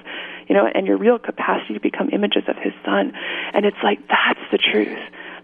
you 0.48 0.54
know, 0.54 0.66
and 0.66 0.86
your 0.86 0.96
real 0.96 1.18
capacity 1.18 1.74
to 1.74 1.80
become 1.80 2.08
images 2.10 2.44
of 2.48 2.56
His 2.56 2.72
Son. 2.84 3.12
And 3.52 3.66
it's 3.66 3.76
like, 3.82 4.00
that's 4.08 4.40
the 4.50 4.58
truth. 4.58 4.98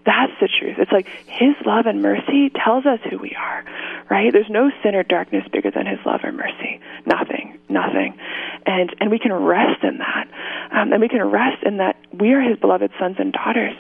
That's 0.07 0.33
the 0.41 0.49
truth. 0.49 0.77
It's 0.79 0.93
like 0.93 1.09
His 1.27 1.55
love 1.67 1.87
and 1.87 2.03
mercy 2.03 2.51
tells 2.51 2.87
us 2.87 3.01
who 3.11 3.19
we 3.19 3.37
are, 3.39 3.65
right? 4.11 4.33
There's 4.33 4.51
no 4.51 4.71
sin 4.83 4.95
or 4.95 5.03
darkness 5.03 5.47
bigger 5.53 5.71
than 5.71 5.87
His 5.87 5.99
love 6.05 6.21
or 6.25 6.33
mercy. 6.33 6.81
Nothing, 7.07 7.59
nothing. 7.69 8.19
And, 8.67 8.95
and 9.01 9.11
we 9.11 9.19
can 9.19 9.33
rest 9.33 9.83
in 9.83 9.99
that. 9.99 10.29
Um, 10.73 10.93
and 10.93 11.01
we 11.01 11.09
can 11.09 11.23
rest 11.25 11.63
in 11.63 11.77
that 11.79 11.97
we 12.13 12.33
are 12.33 12.41
His 12.41 12.59
beloved 12.59 12.91
sons 12.99 13.17
and 13.19 13.33
daughters 13.33 13.75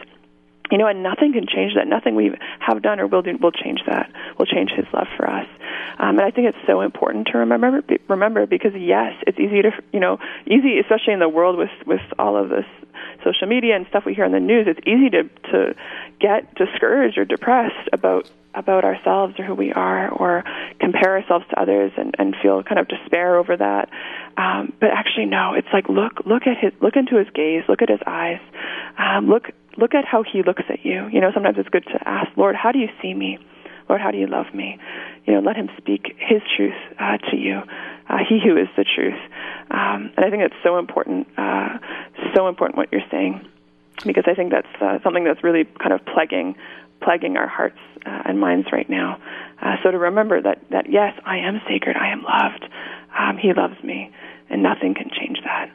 you 0.70 0.78
know, 0.78 0.86
and 0.86 1.02
nothing 1.02 1.32
can 1.32 1.46
change 1.46 1.74
that. 1.74 1.86
Nothing 1.86 2.14
we 2.14 2.32
have 2.60 2.82
done 2.82 2.98
or 2.98 3.06
will 3.06 3.22
do 3.22 3.36
will 3.36 3.52
change 3.52 3.80
that. 3.86 4.10
Will 4.38 4.46
change 4.46 4.70
His 4.70 4.86
love 4.92 5.08
for 5.16 5.28
us. 5.28 5.46
Um, 5.98 6.18
and 6.18 6.22
I 6.22 6.30
think 6.30 6.48
it's 6.48 6.66
so 6.66 6.80
important 6.80 7.28
to 7.32 7.38
remember. 7.38 7.82
Remember, 8.08 8.46
because 8.46 8.72
yes, 8.74 9.12
it's 9.26 9.38
easy 9.38 9.62
to, 9.62 9.70
you 9.92 10.00
know, 10.00 10.18
easy, 10.46 10.78
especially 10.78 11.12
in 11.12 11.20
the 11.20 11.28
world 11.28 11.58
with 11.58 11.70
with 11.86 12.00
all 12.18 12.36
of 12.36 12.48
this 12.48 12.66
social 13.24 13.46
media 13.46 13.76
and 13.76 13.86
stuff 13.88 14.04
we 14.04 14.14
hear 14.14 14.24
on 14.24 14.32
the 14.32 14.40
news, 14.40 14.66
it's 14.68 14.80
easy 14.86 15.10
to 15.10 15.24
to 15.52 15.74
get 16.20 16.54
discouraged 16.54 17.18
or 17.18 17.24
depressed 17.24 17.88
about 17.92 18.30
about 18.54 18.84
ourselves 18.84 19.34
or 19.38 19.44
who 19.44 19.54
we 19.54 19.72
are 19.72 20.08
or 20.08 20.44
compare 20.78 21.18
ourselves 21.18 21.44
to 21.50 21.60
others 21.60 21.92
and, 21.96 22.14
and 22.18 22.36
feel 22.40 22.62
kind 22.62 22.78
of 22.78 22.86
despair 22.86 23.36
over 23.36 23.56
that. 23.56 23.88
Um, 24.36 24.72
but 24.80 24.90
actually 24.90 25.26
no, 25.26 25.54
it's 25.54 25.68
like 25.72 25.88
look 25.88 26.24
look 26.24 26.46
at 26.46 26.56
his 26.58 26.72
look 26.80 26.96
into 26.96 27.16
his 27.16 27.28
gaze, 27.34 27.64
look 27.68 27.82
at 27.82 27.88
his 27.88 28.00
eyes. 28.06 28.40
Um, 28.98 29.28
look 29.28 29.50
look 29.76 29.94
at 29.94 30.04
how 30.04 30.22
he 30.22 30.42
looks 30.42 30.62
at 30.68 30.84
you. 30.84 31.08
You 31.08 31.20
know, 31.20 31.30
sometimes 31.32 31.58
it's 31.58 31.68
good 31.68 31.84
to 31.86 32.08
ask, 32.08 32.28
Lord, 32.36 32.54
how 32.54 32.72
do 32.72 32.78
you 32.78 32.88
see 33.02 33.12
me? 33.12 33.38
Lord, 33.88 34.00
how 34.00 34.10
do 34.10 34.18
you 34.18 34.26
love 34.26 34.46
me? 34.54 34.78
You 35.26 35.34
know, 35.34 35.40
let 35.40 35.56
him 35.56 35.70
speak 35.78 36.14
his 36.18 36.42
truth 36.56 36.74
uh, 36.98 37.18
to 37.30 37.36
you. 37.36 37.62
Uh, 38.08 38.18
he 38.28 38.40
who 38.44 38.56
is 38.56 38.68
the 38.76 38.84
truth. 38.84 39.18
Um, 39.70 40.12
and 40.16 40.24
I 40.24 40.30
think 40.30 40.42
it's 40.42 40.54
so 40.62 40.78
important, 40.78 41.26
uh, 41.38 41.78
so 42.34 42.48
important 42.48 42.76
what 42.76 42.92
you're 42.92 43.08
saying, 43.10 43.46
because 44.04 44.24
I 44.26 44.34
think 44.34 44.50
that's 44.50 44.68
uh, 44.80 44.98
something 45.02 45.24
that's 45.24 45.42
really 45.42 45.64
kind 45.64 45.92
of 45.92 46.04
plaguing, 46.04 46.56
plaguing 47.00 47.36
our 47.36 47.48
hearts 47.48 47.78
uh, 48.04 48.22
and 48.26 48.38
minds 48.38 48.68
right 48.72 48.88
now. 48.88 49.20
Uh, 49.62 49.76
so 49.82 49.90
to 49.90 49.98
remember 49.98 50.40
that, 50.42 50.58
that 50.70 50.90
yes, 50.90 51.18
I 51.24 51.38
am 51.38 51.60
sacred, 51.66 51.96
I 51.96 52.12
am 52.12 52.22
loved, 52.22 52.68
um, 53.18 53.38
He 53.38 53.52
loves 53.54 53.82
me, 53.82 54.10
and 54.50 54.62
nothing 54.62 54.94
can 54.94 55.10
change 55.10 55.38
that. 55.44 55.70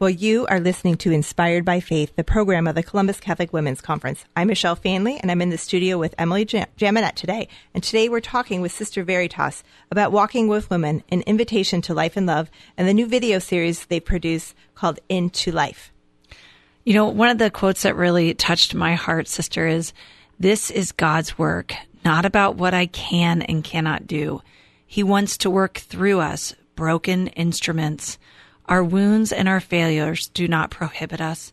Well, 0.00 0.10
you 0.10 0.44
are 0.46 0.58
listening 0.58 0.96
to 0.98 1.12
Inspired 1.12 1.64
by 1.64 1.78
Faith, 1.78 2.16
the 2.16 2.24
program 2.24 2.66
of 2.66 2.74
the 2.74 2.82
Columbus 2.82 3.20
Catholic 3.20 3.52
Women's 3.52 3.80
Conference. 3.80 4.24
I'm 4.34 4.48
Michelle 4.48 4.74
Faehnle, 4.74 5.20
and 5.22 5.30
I'm 5.30 5.40
in 5.40 5.50
the 5.50 5.56
studio 5.56 5.98
with 5.98 6.16
Emily 6.18 6.44
Jam- 6.44 6.66
Jaminet 6.76 7.14
today. 7.14 7.46
And 7.74 7.82
today 7.82 8.08
we're 8.08 8.18
talking 8.18 8.60
with 8.60 8.72
Sister 8.72 9.04
Veritas 9.04 9.62
about 9.92 10.10
walking 10.10 10.48
with 10.48 10.68
women, 10.68 11.04
an 11.10 11.20
invitation 11.22 11.80
to 11.82 11.94
life 11.94 12.16
and 12.16 12.26
love, 12.26 12.50
and 12.76 12.88
the 12.88 12.92
new 12.92 13.06
video 13.06 13.38
series 13.38 13.86
they 13.86 14.00
produce 14.00 14.52
called 14.74 14.98
Into 15.08 15.52
Life. 15.52 15.92
You 16.82 16.94
know, 16.94 17.06
one 17.06 17.28
of 17.28 17.38
the 17.38 17.48
quotes 17.48 17.82
that 17.82 17.94
really 17.94 18.34
touched 18.34 18.74
my 18.74 18.96
heart, 18.96 19.28
sister, 19.28 19.68
is 19.68 19.92
this 20.40 20.72
is 20.72 20.90
God's 20.90 21.38
work, 21.38 21.72
not 22.04 22.24
about 22.24 22.56
what 22.56 22.74
I 22.74 22.86
can 22.86 23.42
and 23.42 23.62
cannot 23.62 24.08
do. 24.08 24.42
He 24.84 25.04
wants 25.04 25.38
to 25.38 25.50
work 25.50 25.78
through 25.78 26.18
us, 26.18 26.52
broken 26.74 27.28
instruments. 27.28 28.18
Our 28.66 28.82
wounds 28.82 29.32
and 29.32 29.48
our 29.48 29.60
failures 29.60 30.28
do 30.28 30.48
not 30.48 30.70
prohibit 30.70 31.20
us. 31.20 31.52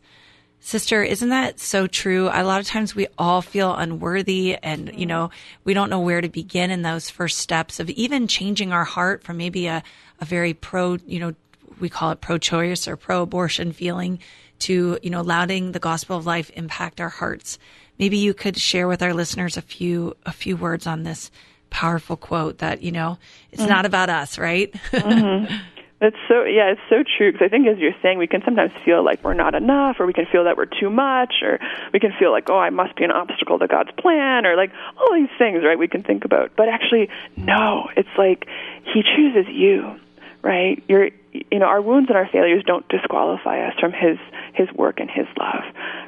Sister, 0.63 1.01
isn't 1.01 1.29
that 1.29 1.59
so 1.59 1.87
true? 1.87 2.29
A 2.31 2.43
lot 2.43 2.61
of 2.61 2.67
times 2.67 2.93
we 2.93 3.07
all 3.17 3.41
feel 3.41 3.73
unworthy 3.73 4.55
and, 4.61 4.91
you 4.93 5.07
know, 5.07 5.31
we 5.63 5.73
don't 5.73 5.89
know 5.89 5.99
where 5.99 6.21
to 6.21 6.29
begin 6.29 6.69
in 6.69 6.83
those 6.83 7.09
first 7.09 7.39
steps 7.39 7.79
of 7.79 7.89
even 7.89 8.27
changing 8.27 8.71
our 8.71 8.83
heart 8.83 9.23
from 9.23 9.37
maybe 9.37 9.65
a, 9.65 9.81
a 10.19 10.25
very 10.25 10.53
pro, 10.53 10.97
you 11.07 11.19
know, 11.19 11.33
we 11.79 11.89
call 11.89 12.11
it 12.11 12.21
pro 12.21 12.37
choice 12.37 12.87
or 12.87 12.95
pro 12.95 13.23
abortion 13.23 13.71
feeling 13.71 14.19
to, 14.59 14.99
you 15.01 15.09
know, 15.09 15.21
allowing 15.21 15.71
the 15.71 15.79
gospel 15.79 16.15
of 16.15 16.27
life 16.27 16.51
impact 16.51 17.01
our 17.01 17.09
hearts. 17.09 17.57
Maybe 17.97 18.17
you 18.17 18.35
could 18.35 18.55
share 18.55 18.87
with 18.87 19.01
our 19.01 19.15
listeners 19.15 19.57
a 19.57 19.63
few, 19.63 20.15
a 20.27 20.31
few 20.31 20.55
words 20.55 20.85
on 20.85 21.01
this 21.01 21.31
powerful 21.71 22.17
quote 22.17 22.59
that, 22.59 22.83
you 22.83 22.91
know, 22.91 23.17
it's 23.51 23.63
mm-hmm. 23.63 23.71
not 23.71 23.87
about 23.87 24.09
us, 24.09 24.37
right? 24.37 24.71
mm-hmm. 24.91 25.55
It's 26.01 26.17
so 26.27 26.45
yeah, 26.45 26.71
it's 26.71 26.81
so 26.89 27.03
true 27.03 27.31
because 27.31 27.45
I 27.45 27.49
think 27.49 27.67
as 27.67 27.77
you're 27.77 27.95
saying, 28.01 28.17
we 28.17 28.25
can 28.25 28.41
sometimes 28.43 28.71
feel 28.83 29.05
like 29.05 29.23
we're 29.23 29.35
not 29.35 29.53
enough, 29.53 29.99
or 29.99 30.07
we 30.07 30.13
can 30.13 30.25
feel 30.25 30.45
that 30.45 30.57
we're 30.57 30.65
too 30.65 30.89
much, 30.89 31.35
or 31.43 31.59
we 31.93 31.99
can 31.99 32.11
feel 32.17 32.31
like 32.31 32.49
oh, 32.49 32.57
I 32.57 32.71
must 32.71 32.95
be 32.95 33.03
an 33.03 33.11
obstacle 33.11 33.59
to 33.59 33.67
God's 33.67 33.91
plan, 33.99 34.47
or 34.47 34.55
like 34.55 34.71
all 34.97 35.13
these 35.13 35.29
things, 35.37 35.63
right? 35.63 35.77
We 35.77 35.87
can 35.87 36.01
think 36.01 36.25
about, 36.25 36.53
but 36.55 36.69
actually, 36.69 37.09
no, 37.37 37.87
it's 37.95 38.09
like 38.17 38.47
He 38.91 39.03
chooses 39.03 39.45
you, 39.47 39.95
right? 40.43 40.83
You're 40.87 41.09
you 41.33 41.59
know, 41.59 41.65
our 41.65 41.81
wounds 41.81 42.09
and 42.09 42.17
our 42.17 42.27
failures 42.27 42.63
don't 42.65 42.87
disqualify 42.89 43.65
us 43.67 43.73
from 43.79 43.91
his 43.93 44.17
his 44.53 44.69
work 44.75 44.99
and 44.99 45.09
his 45.09 45.25
love, 45.39 45.63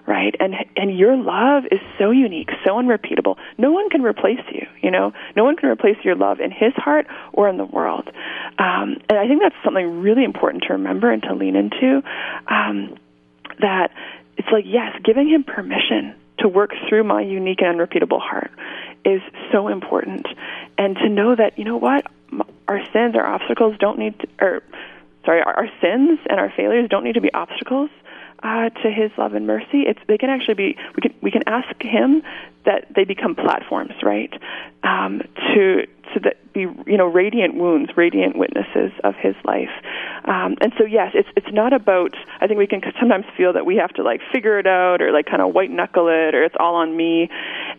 right? 0.06 0.36
And 0.40 0.54
and 0.76 0.98
your 0.98 1.16
love 1.16 1.64
is 1.72 1.80
so 1.98 2.12
unique, 2.12 2.50
so 2.66 2.78
unrepeatable. 2.78 3.38
No 3.58 3.72
one 3.72 3.90
can 3.90 4.02
replace 4.02 4.42
you, 4.52 4.68
you 4.82 4.92
know. 4.92 5.14
No 5.36 5.44
one 5.44 5.56
can 5.56 5.70
replace 5.70 5.98
your 6.04 6.16
love 6.16 6.40
in 6.40 6.52
his 6.52 6.74
heart 6.76 7.08
or 7.32 7.48
in 7.48 7.58
the 7.58 7.66
world. 7.66 8.10
Um, 8.60 8.98
and 9.10 9.18
I 9.18 9.28
think 9.28 9.42
that's 9.42 9.56
something 9.64 10.02
really 10.02 10.24
important 10.24 10.64
to 10.68 10.74
remember 10.74 11.12
and 11.12 11.22
to 11.24 11.34
lean 11.34 11.56
into. 11.56 12.04
Um, 12.48 12.98
that 13.60 13.92
it's 14.38 14.50
like 14.52 14.66
yes, 14.68 14.96
giving 15.04 15.30
him 15.30 15.44
permission 15.44 16.16
to 16.40 16.50
work 16.50 16.72
through 16.90 17.04
my 17.04 17.22
unique 17.22 17.62
and 17.62 17.70
unrepeatable 17.70 18.20
heart 18.20 18.52
is 19.06 19.22
so 19.52 19.68
important, 19.70 20.28
and 20.78 20.98
to 20.98 21.08
know 21.08 21.36
that 21.36 21.58
you 21.58 21.64
know 21.64 21.78
what 21.78 22.06
our 22.68 22.80
sins, 22.92 23.16
our 23.16 23.26
obstacles 23.26 23.76
don't 23.80 24.00
need 24.00 24.18
to, 24.20 24.28
or 24.40 24.64
sorry, 25.26 25.42
our, 25.42 25.54
our 25.54 25.70
sins 25.82 26.20
and 26.30 26.40
our 26.40 26.52
failures 26.56 26.88
don't 26.90 27.04
need 27.04 27.14
to 27.14 27.22
be 27.22 27.34
obstacles 27.34 27.90
uh, 28.44 28.70
to 28.70 28.92
His 28.92 29.12
love 29.18 29.34
and 29.34 29.48
mercy. 29.48 29.84
It's 29.88 30.00
they 30.08 30.18
can 30.18 30.30
actually 30.30 30.56
be. 30.56 30.78
We 30.96 31.02
can 31.02 31.14
we 31.22 31.32
can 31.32 31.44
ask 31.48 31.82
Him 31.82 32.22
that 32.66 32.88
they 32.96 33.06
become 33.06 33.36
platforms, 33.36 33.94
right? 34.04 34.32
Um, 34.84 35.22
to 35.54 35.88
to 36.14 36.20
that 36.22 36.54
be 36.54 36.62
you 36.62 36.98
know 36.98 37.08
radiant 37.08 37.56
wounds, 37.56 37.92
radiant 37.96 38.38
witnesses 38.38 38.92
of 39.04 39.16
His 39.16 39.36
life. 39.46 39.72
Um, 40.26 40.56
and 40.62 40.74
so 40.78 40.86
yes, 40.86 41.12
it's 41.14 41.30
it's 41.36 41.52
not 41.54 41.74
about. 41.74 42.16
I 42.42 42.48
think 42.48 42.58
we 42.58 42.68
can 42.68 42.82
sometimes 43.00 43.26
feel 43.38 43.54
that 43.54 43.66
we 43.66 43.78
have 43.78 43.92
to 43.94 44.04
like 44.04 44.22
figure 44.34 44.60
it 44.60 44.68
out 44.68 45.02
or 45.02 45.12
like 45.12 45.26
kind 45.26 45.42
of 45.42 45.54
white 45.54 45.72
knuckle 45.72 46.08
it 46.10 46.36
or 46.36 46.44
it's 46.44 46.56
all 46.60 46.76
on 46.76 46.96
me. 46.96 47.30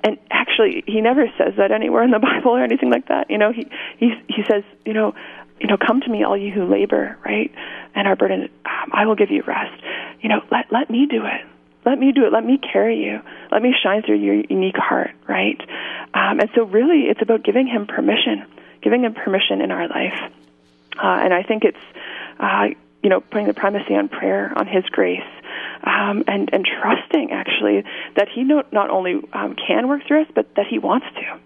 And 0.03 0.19
actually, 0.31 0.83
He 0.87 1.01
never 1.01 1.27
says 1.39 1.55
that 1.59 1.73
anywhere 1.73 2.03
in 2.03 2.11
the 2.11 2.19
Bible 2.35 2.53
or 2.53 2.65
anything 2.65 2.91
like 2.91 3.09
that. 3.09 3.31
You 3.31 3.39
know, 3.39 3.53
He 3.53 3.69
He 3.99 4.15
He 4.29 4.43
says 4.49 4.65
you 4.85 4.95
know 4.95 5.15
you 5.61 5.67
know, 5.67 5.77
come 5.77 6.01
to 6.01 6.11
me, 6.11 6.25
all 6.25 6.37
you 6.37 6.53
who 6.53 6.65
labor, 6.65 7.17
right, 7.25 7.53
and 7.95 8.09
are 8.09 8.17
burdened. 8.17 8.51
Um, 8.65 8.91
I 8.93 9.07
will 9.07 9.15
give 9.15 9.31
you 9.31 9.43
rest. 9.47 9.83
You 10.21 10.29
know, 10.29 10.43
let 10.51 10.67
let 10.73 10.91
me 10.91 11.07
do 11.07 11.25
it. 11.25 11.47
Let 11.85 11.99
me 11.99 12.13
do 12.13 12.25
it. 12.25 12.33
Let 12.33 12.45
me 12.45 12.59
carry 12.59 13.05
you. 13.05 13.21
Let 13.53 13.63
me 13.63 13.75
shine 13.83 14.03
through 14.03 14.17
your 14.17 14.35
unique 14.35 14.77
heart, 14.77 15.11
right? 15.29 15.61
Um, 16.15 16.41
and 16.41 16.49
so, 16.55 16.65
really, 16.65 17.03
it's 17.03 17.21
about 17.21 17.45
giving 17.45 17.67
Him 17.67 17.87
permission, 17.87 18.47
giving 18.83 19.05
Him 19.05 19.15
permission 19.15 19.61
in 19.61 19.71
our 19.71 19.87
life. 19.87 20.19
Uh, 20.97 21.19
and 21.25 21.35
I 21.35 21.43
think 21.43 21.65
it's, 21.65 21.77
uh, 22.39 22.69
you 23.03 23.11
know, 23.11 23.21
putting 23.21 23.47
the 23.47 23.55
primacy 23.55 23.95
on 23.95 24.09
prayer, 24.09 24.53
on 24.57 24.67
His 24.67 24.85
grace, 24.87 25.21
um, 25.83 26.25
and 26.27 26.49
and 26.53 26.65
trusting 26.65 27.31
actually 27.33 27.85
that 28.17 28.29
He 28.29 28.45
not 28.45 28.73
not 28.73 28.91
only 28.91 29.21
um, 29.33 29.55
can 29.55 29.89
work 29.89 30.07
through 30.07 30.23
us, 30.23 30.29
but 30.35 30.55
that 30.57 30.67
He 30.67 30.79
wants 30.79 31.07
to. 31.17 31.39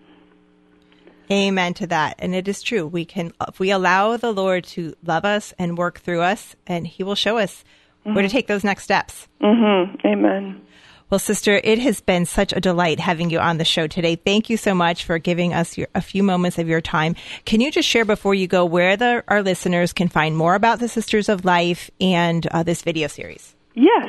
Amen 1.30 1.74
to 1.74 1.86
that. 1.88 2.16
And 2.18 2.34
it 2.34 2.48
is 2.48 2.62
true. 2.62 2.86
We 2.86 3.04
can, 3.04 3.32
if 3.46 3.60
we 3.60 3.70
allow 3.70 4.16
the 4.16 4.32
Lord 4.32 4.64
to 4.64 4.94
love 5.04 5.24
us 5.24 5.52
and 5.58 5.76
work 5.76 6.00
through 6.00 6.22
us, 6.22 6.56
and 6.66 6.86
He 6.86 7.02
will 7.02 7.14
show 7.14 7.38
us 7.38 7.64
mm-hmm. 8.04 8.14
where 8.14 8.22
to 8.22 8.28
take 8.28 8.46
those 8.46 8.64
next 8.64 8.84
steps. 8.84 9.28
Mm-hmm. 9.42 10.06
Amen. 10.06 10.62
Well, 11.10 11.18
sister, 11.18 11.58
it 11.64 11.78
has 11.78 12.02
been 12.02 12.26
such 12.26 12.52
a 12.52 12.60
delight 12.60 13.00
having 13.00 13.30
you 13.30 13.38
on 13.38 13.56
the 13.56 13.64
show 13.64 13.86
today. 13.86 14.16
Thank 14.16 14.50
you 14.50 14.58
so 14.58 14.74
much 14.74 15.04
for 15.04 15.18
giving 15.18 15.54
us 15.54 15.78
your, 15.78 15.88
a 15.94 16.02
few 16.02 16.22
moments 16.22 16.58
of 16.58 16.68
your 16.68 16.82
time. 16.82 17.16
Can 17.46 17.62
you 17.62 17.70
just 17.70 17.88
share 17.88 18.04
before 18.04 18.34
you 18.34 18.46
go 18.46 18.66
where 18.66 18.94
the, 18.94 19.24
our 19.26 19.42
listeners 19.42 19.94
can 19.94 20.08
find 20.08 20.36
more 20.36 20.54
about 20.54 20.80
the 20.80 20.88
Sisters 20.88 21.30
of 21.30 21.46
Life 21.46 21.90
and 21.98 22.46
uh, 22.48 22.62
this 22.62 22.82
video 22.82 23.08
series? 23.08 23.54
Yes. 23.74 24.08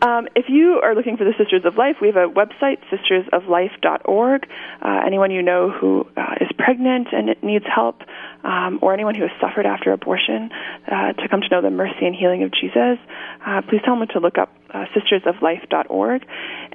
Um, 0.00 0.28
if 0.36 0.46
you 0.48 0.80
are 0.82 0.94
looking 0.94 1.16
for 1.16 1.24
the 1.24 1.34
Sisters 1.36 1.62
of 1.64 1.76
Life, 1.76 1.96
we 2.00 2.06
have 2.08 2.16
a 2.16 2.28
website, 2.28 2.78
sistersoflife.org. 2.92 4.48
Uh, 4.80 5.00
anyone 5.04 5.32
you 5.32 5.42
know 5.42 5.70
who 5.70 6.06
uh, 6.16 6.34
is 6.40 6.48
pregnant 6.56 7.08
and 7.12 7.34
needs 7.42 7.64
help, 7.66 8.02
um, 8.44 8.78
or 8.80 8.94
anyone 8.94 9.16
who 9.16 9.22
has 9.22 9.32
suffered 9.40 9.66
after 9.66 9.92
abortion 9.92 10.50
uh, 10.86 11.12
to 11.14 11.28
come 11.28 11.40
to 11.40 11.48
know 11.50 11.62
the 11.62 11.70
mercy 11.70 12.06
and 12.06 12.14
healing 12.14 12.44
of 12.44 12.52
Jesus, 12.52 12.98
uh, 13.44 13.60
please 13.68 13.80
tell 13.84 13.98
them 13.98 14.06
to 14.12 14.20
look 14.20 14.38
up 14.38 14.54
uh, 14.72 14.84
sistersoflife.org. 14.94 16.26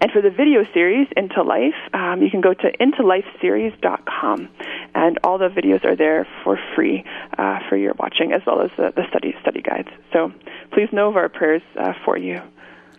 And 0.02 0.12
for 0.12 0.22
the 0.22 0.30
video 0.30 0.66
series, 0.74 1.08
Into 1.16 1.44
Life, 1.44 1.80
um, 1.94 2.22
you 2.22 2.30
can 2.30 2.42
go 2.42 2.54
to 2.54 2.78
intolifeseries.com, 2.78 4.50
and 4.96 5.20
all 5.24 5.38
the 5.38 5.48
videos 5.48 5.86
are 5.86 5.96
there 5.96 6.28
for 6.44 6.60
free 6.76 7.06
uh, 7.38 7.60
for 7.70 7.78
your 7.78 7.94
watching, 7.98 8.34
as 8.34 8.42
well 8.46 8.62
as 8.62 8.72
the, 8.76 8.92
the 8.94 9.04
study 9.10 9.34
study 9.42 9.62
guides. 9.62 9.90
So 10.12 10.34
please 10.74 10.90
know 10.92 11.08
of 11.08 11.16
our 11.16 11.30
prayers 11.30 11.62
uh, 11.80 11.94
for 12.04 12.18
you. 12.18 12.42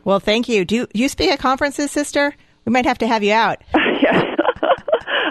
Well, 0.04 0.20
thank 0.20 0.48
you. 0.48 0.64
Do 0.64 0.74
you, 0.74 0.88
you 0.92 1.08
speak 1.08 1.30
at 1.30 1.38
conferences, 1.38 1.90
sister? 1.90 2.34
We 2.64 2.72
might 2.72 2.86
have 2.86 2.98
to 2.98 3.06
have 3.06 3.22
you 3.22 3.32
out. 3.32 3.62
yes. 3.74 4.24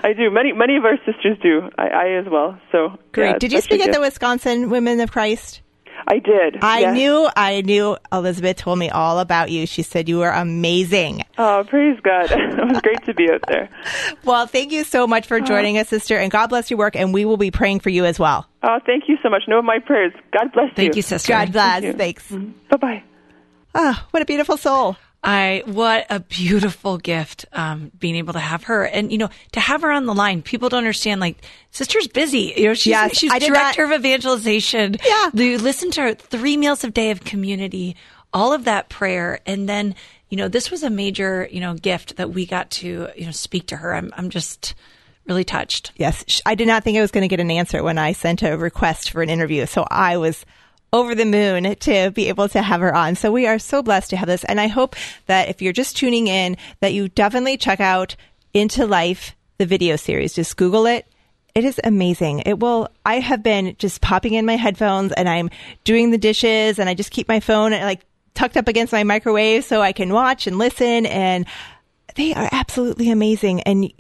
I 0.04 0.14
do. 0.14 0.30
Many 0.30 0.52
many 0.52 0.76
of 0.76 0.84
our 0.84 0.98
sisters 1.06 1.38
do. 1.42 1.70
I, 1.78 1.88
I 1.88 2.10
as 2.20 2.26
well. 2.30 2.60
So 2.72 2.98
great. 3.14 3.30
Yeah, 3.30 3.38
did 3.38 3.54
you 3.54 3.62
speak 3.62 3.82
at 3.82 3.94
the 3.94 4.02
Wisconsin 4.02 4.70
Women 4.70 5.00
of 5.00 5.12
Christ? 5.12 5.62
I 6.06 6.20
did. 6.20 6.58
I 6.62 6.80
yes. 6.80 6.96
knew. 6.96 7.30
I 7.36 7.62
knew. 7.62 7.98
Elizabeth 8.12 8.58
told 8.58 8.78
me 8.78 8.90
all 8.90 9.20
about 9.20 9.52
you. 9.52 9.66
She 9.66 9.84
said 9.84 10.10
you 10.10 10.20
were 10.20 10.30
amazing. 10.30 11.24
Oh, 11.38 11.64
praise 11.68 11.98
God! 12.02 12.26
it 12.32 12.68
was 12.68 12.82
great 12.82 13.04
to 13.06 13.14
be 13.14 13.30
out 13.32 13.44
there. 13.48 13.70
well, 14.26 14.46
thank 14.46 14.74
you 14.74 14.84
so 14.84 15.08
much 15.08 15.28
for 15.28 15.40
joining 15.40 15.78
us, 15.78 15.88
sister, 15.88 16.18
and 16.18 16.30
God 16.30 16.48
bless 16.48 16.70
your 16.70 16.78
work. 16.78 16.98
And 16.98 17.14
we 17.14 17.24
will 17.24 17.38
be 17.38 17.52
praying 17.52 17.80
for 17.80 17.90
you 17.90 18.04
as 18.04 18.20
well. 18.20 18.46
Oh, 18.62 18.80
thank 18.86 19.06
you 19.08 19.18
so 19.24 19.30
much. 19.30 19.44
No, 19.48 19.62
my 19.62 19.80
prayers. 19.80 20.12
God 20.38 20.52
bless 20.52 20.70
you. 20.70 20.76
Thank 20.76 20.96
you, 20.98 21.02
sister. 21.02 21.32
God 21.32 21.54
bless. 21.54 21.82
Thank 21.82 21.98
Thanks. 21.98 22.30
Mm-hmm. 22.30 22.52
Bye 22.70 22.78
bye. 22.78 23.04
Ah, 23.76 24.08
what 24.12 24.22
a 24.22 24.26
beautiful 24.26 24.58
soul. 24.58 24.98
I 25.26 25.64
what 25.66 26.06
a 26.10 26.20
beautiful 26.20 26.98
gift 26.98 27.46
um, 27.54 27.92
being 27.98 28.18
able 28.18 28.34
to 28.34 28.40
have 28.40 28.64
her 28.66 28.84
and 28.84 29.10
you 29.10 29.18
know 29.18 29.30
to 29.54 29.62
have 29.62 29.82
her 29.82 29.92
on 29.92 30.06
the 30.06 30.14
line. 30.14 30.42
People 30.42 30.68
don't 30.68 30.80
understand 30.80 31.22
like 31.22 31.38
sister's 31.72 32.10
busy. 32.10 32.54
You 32.58 32.66
know 32.66 32.74
she's 32.74 32.88
yes, 32.88 33.18
she's 33.18 33.32
director 33.32 33.88
not, 33.88 33.96
of 33.96 34.06
evangelization. 34.06 34.98
Yeah, 35.04 35.30
you 35.34 35.58
listen 35.60 35.92
to 35.92 36.02
her 36.02 36.14
three 36.14 36.58
meals 36.58 36.84
a 36.84 36.90
day 36.90 37.12
of 37.12 37.24
community 37.24 37.96
all 38.34 38.52
of 38.52 38.66
that 38.66 38.90
prayer. 38.90 39.40
And 39.46 39.70
then, 39.70 39.96
you 40.30 40.38
know, 40.38 40.48
this 40.48 40.72
was 40.72 40.84
a 40.84 40.90
major, 40.90 41.48
you 41.52 41.60
know, 41.60 41.76
gift 41.76 42.18
that 42.18 42.32
we 42.32 42.46
got 42.46 42.72
to, 42.72 43.10
you 43.16 43.26
know, 43.26 43.32
speak 43.32 43.68
to 43.68 43.78
her. 43.78 43.94
I'm, 43.94 44.12
I'm 44.18 44.30
just 44.30 44.74
really 45.28 45.44
touched. 45.44 45.92
Yes. 45.96 46.42
I 46.46 46.56
did 46.56 46.68
not 46.68 46.84
think 46.84 46.98
I 46.98 47.02
was 47.02 47.12
going 47.12 47.22
to 47.22 47.28
get 47.28 47.40
an 47.40 47.52
answer 47.52 47.84
when 47.84 47.98
I 47.98 48.14
sent 48.14 48.42
a 48.42 48.58
request 48.58 49.12
for 49.12 49.22
an 49.22 49.30
interview. 49.30 49.66
So 49.66 49.86
I 49.90 50.18
was 50.18 50.46
over 50.94 51.16
the 51.16 51.26
moon 51.26 51.76
to 51.76 52.12
be 52.12 52.30
able 52.30 52.48
to 52.48 52.62
have 52.62 52.80
her 52.80 52.96
on. 52.96 53.16
So 53.16 53.32
we 53.32 53.48
are 53.48 53.60
so 53.60 53.82
blessed 53.82 54.12
to 54.12 54.18
have 54.18 54.28
this. 54.28 54.44
And 54.44 54.62
I 54.62 54.68
hope 54.68 54.96
that 55.26 55.50
if 55.50 55.62
you're 55.62 55.74
just 55.74 55.98
tuning 55.98 56.28
in, 56.28 56.56
that 56.80 56.94
you 56.94 57.10
definitely 57.10 57.58
check 57.58 57.80
out 57.80 58.16
Into 58.54 58.86
Life, 58.86 59.36
the 59.58 59.66
video 59.66 59.96
series. 59.96 60.34
Just 60.34 60.56
Google 60.56 60.86
it. 60.86 61.08
It 61.56 61.66
is 61.66 61.82
amazing. 61.84 62.44
It 62.46 62.60
will, 62.60 62.90
I 63.06 63.20
have 63.20 63.44
been 63.44 63.76
just 63.78 64.02
popping 64.02 64.36
in 64.36 64.46
my 64.46 64.56
headphones 64.56 65.12
and 65.12 65.28
I'm 65.28 65.50
doing 65.84 66.12
the 66.12 66.18
dishes 66.18 66.80
and 66.80 66.88
I 66.88 66.94
just 66.94 67.12
keep 67.12 67.28
my 67.28 67.40
phone 67.40 67.72
like 67.72 68.02
tucked 68.34 68.58
up 68.58 68.68
against 68.68 68.94
my 68.94 69.04
microwave 69.04 69.64
so 69.64 69.82
I 69.82 69.94
can 69.94 70.14
watch 70.14 70.48
and 70.48 70.58
listen. 70.58 71.06
And 71.08 71.46
they 72.16 72.34
are 72.34 72.50
absolutely 72.52 73.10
amazing. 73.10 73.62
And 73.62 73.92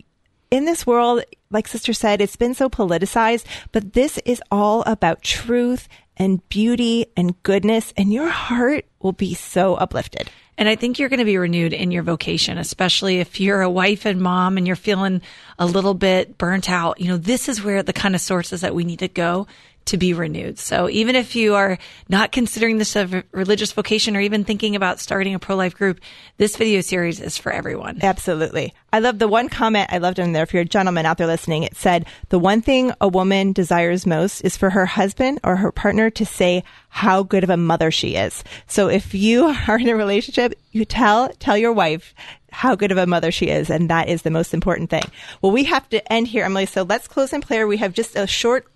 in 0.49 0.65
this 0.65 0.85
world, 0.85 1.23
like 1.49 1.67
Sister 1.67 1.93
said, 1.93 2.21
it's 2.21 2.35
been 2.35 2.53
so 2.53 2.69
politicized, 2.69 3.45
but 3.71 3.93
this 3.93 4.19
is 4.19 4.41
all 4.51 4.83
about 4.83 5.23
truth 5.23 5.87
and 6.17 6.47
beauty 6.49 7.07
and 7.17 7.41
goodness, 7.43 7.93
and 7.97 8.13
your 8.13 8.29
heart 8.29 8.85
will 8.99 9.11
be 9.11 9.33
so 9.33 9.75
uplifted. 9.75 10.29
And 10.57 10.69
I 10.69 10.75
think 10.75 10.99
you're 10.99 11.09
going 11.09 11.19
to 11.19 11.25
be 11.25 11.37
renewed 11.37 11.73
in 11.73 11.91
your 11.91 12.03
vocation, 12.03 12.59
especially 12.59 13.19
if 13.19 13.39
you're 13.39 13.61
a 13.61 13.69
wife 13.69 14.05
and 14.05 14.21
mom 14.21 14.57
and 14.57 14.67
you're 14.67 14.75
feeling 14.75 15.21
a 15.57 15.65
little 15.65 15.95
bit 15.95 16.37
burnt 16.37 16.69
out. 16.69 17.01
You 17.01 17.07
know, 17.07 17.17
this 17.17 17.49
is 17.49 17.63
where 17.63 17.81
the 17.81 17.93
kind 17.93 18.13
of 18.13 18.21
sources 18.21 18.61
that 18.61 18.75
we 18.75 18.83
need 18.83 18.99
to 18.99 19.07
go 19.07 19.47
to 19.85 19.97
be 19.97 20.13
renewed. 20.13 20.59
So 20.59 20.89
even 20.89 21.15
if 21.15 21.35
you 21.35 21.55
are 21.55 21.77
not 22.09 22.31
considering 22.31 22.77
this 22.77 22.95
a 22.95 23.23
religious 23.31 23.71
vocation 23.71 24.15
or 24.15 24.21
even 24.21 24.43
thinking 24.43 24.75
about 24.75 24.99
starting 24.99 25.33
a 25.33 25.39
pro-life 25.39 25.75
group, 25.75 25.99
this 26.37 26.55
video 26.55 26.81
series 26.81 27.19
is 27.19 27.37
for 27.37 27.51
everyone. 27.51 27.99
Absolutely. 28.01 28.73
I 28.91 28.99
love 28.99 29.19
the 29.19 29.27
one 29.27 29.49
comment 29.49 29.89
I 29.91 29.97
loved 29.97 30.19
in 30.19 30.33
there. 30.33 30.43
If 30.43 30.53
you're 30.53 30.61
a 30.61 30.65
gentleman 30.65 31.05
out 31.05 31.17
there 31.17 31.27
listening, 31.27 31.63
it 31.63 31.75
said, 31.75 32.05
the 32.29 32.39
one 32.39 32.61
thing 32.61 32.93
a 33.01 33.07
woman 33.07 33.51
desires 33.51 34.05
most 34.05 34.41
is 34.41 34.55
for 34.55 34.69
her 34.69 34.85
husband 34.85 35.39
or 35.43 35.55
her 35.55 35.71
partner 35.71 36.09
to 36.11 36.25
say 36.25 36.63
how 36.89 37.23
good 37.23 37.43
of 37.43 37.49
a 37.49 37.57
mother 37.57 37.89
she 37.91 38.15
is. 38.15 38.43
So 38.67 38.89
if 38.89 39.13
you 39.13 39.45
are 39.67 39.79
in 39.79 39.89
a 39.89 39.95
relationship, 39.95 40.53
you 40.71 40.85
tell, 40.85 41.29
tell 41.39 41.57
your 41.57 41.73
wife 41.73 42.13
how 42.51 42.75
good 42.75 42.91
of 42.91 42.99
a 42.99 43.07
mother 43.07 43.31
she 43.31 43.47
is. 43.47 43.69
And 43.69 43.89
that 43.89 44.07
is 44.07 44.21
the 44.21 44.29
most 44.29 44.53
important 44.53 44.89
thing. 44.89 45.03
Well, 45.41 45.51
we 45.51 45.63
have 45.65 45.89
to 45.89 46.13
end 46.13 46.27
here, 46.27 46.45
Emily. 46.45 46.67
So 46.67 46.83
let's 46.83 47.07
close 47.07 47.33
in 47.33 47.41
prayer. 47.41 47.67
We 47.67 47.77
have 47.77 47.93
just 47.93 48.15
a 48.15 48.27
short 48.27 48.67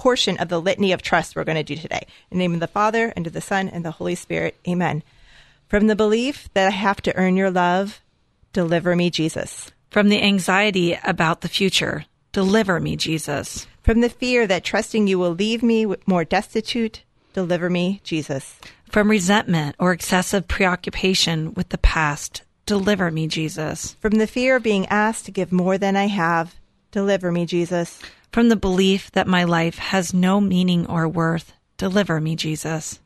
portion 0.00 0.38
of 0.38 0.48
the 0.48 0.58
litany 0.58 0.92
of 0.92 1.02
trust 1.02 1.36
we're 1.36 1.44
going 1.44 1.62
to 1.62 1.62
do 1.62 1.76
today. 1.76 2.06
In 2.30 2.38
the 2.38 2.44
name 2.44 2.54
of 2.54 2.60
the 2.60 2.66
Father, 2.66 3.12
and 3.14 3.26
of 3.26 3.34
the 3.34 3.40
Son, 3.42 3.68
and 3.68 3.84
the 3.84 3.90
Holy 3.90 4.14
Spirit. 4.14 4.56
Amen. 4.66 5.02
From 5.68 5.88
the 5.88 5.94
belief 5.94 6.48
that 6.54 6.68
I 6.68 6.70
have 6.70 7.02
to 7.02 7.14
earn 7.16 7.36
your 7.36 7.50
love, 7.50 8.00
deliver 8.54 8.96
me, 8.96 9.10
Jesus. 9.10 9.70
From 9.90 10.08
the 10.08 10.22
anxiety 10.22 10.98
about 11.04 11.42
the 11.42 11.48
future, 11.48 12.06
deliver 12.32 12.80
me, 12.80 12.96
Jesus. 12.96 13.66
From 13.82 14.00
the 14.00 14.08
fear 14.08 14.46
that 14.46 14.64
trusting 14.64 15.06
you 15.06 15.18
will 15.18 15.32
leave 15.32 15.62
me 15.62 15.86
more 16.06 16.24
destitute, 16.24 17.02
deliver 17.34 17.68
me, 17.68 18.00
Jesus. 18.02 18.58
From 18.88 19.10
resentment 19.10 19.76
or 19.78 19.92
excessive 19.92 20.48
preoccupation 20.48 21.52
with 21.52 21.68
the 21.68 21.78
past, 21.78 22.40
deliver 22.64 23.10
me, 23.10 23.26
Jesus. 23.26 23.96
From 24.00 24.12
the 24.12 24.26
fear 24.26 24.56
of 24.56 24.62
being 24.62 24.86
asked 24.86 25.26
to 25.26 25.30
give 25.30 25.52
more 25.52 25.76
than 25.76 25.94
I 25.94 26.06
have, 26.06 26.54
deliver 26.90 27.30
me, 27.30 27.44
Jesus 27.44 28.00
from 28.32 28.48
the 28.48 28.56
belief 28.56 29.10
that 29.12 29.26
my 29.26 29.44
life 29.44 29.78
has 29.78 30.14
no 30.14 30.40
meaning 30.40 30.86
or 30.86 31.08
worth. 31.08 31.52
Deliver 31.76 32.20
me, 32.20 32.36
Jesus. 32.36 33.00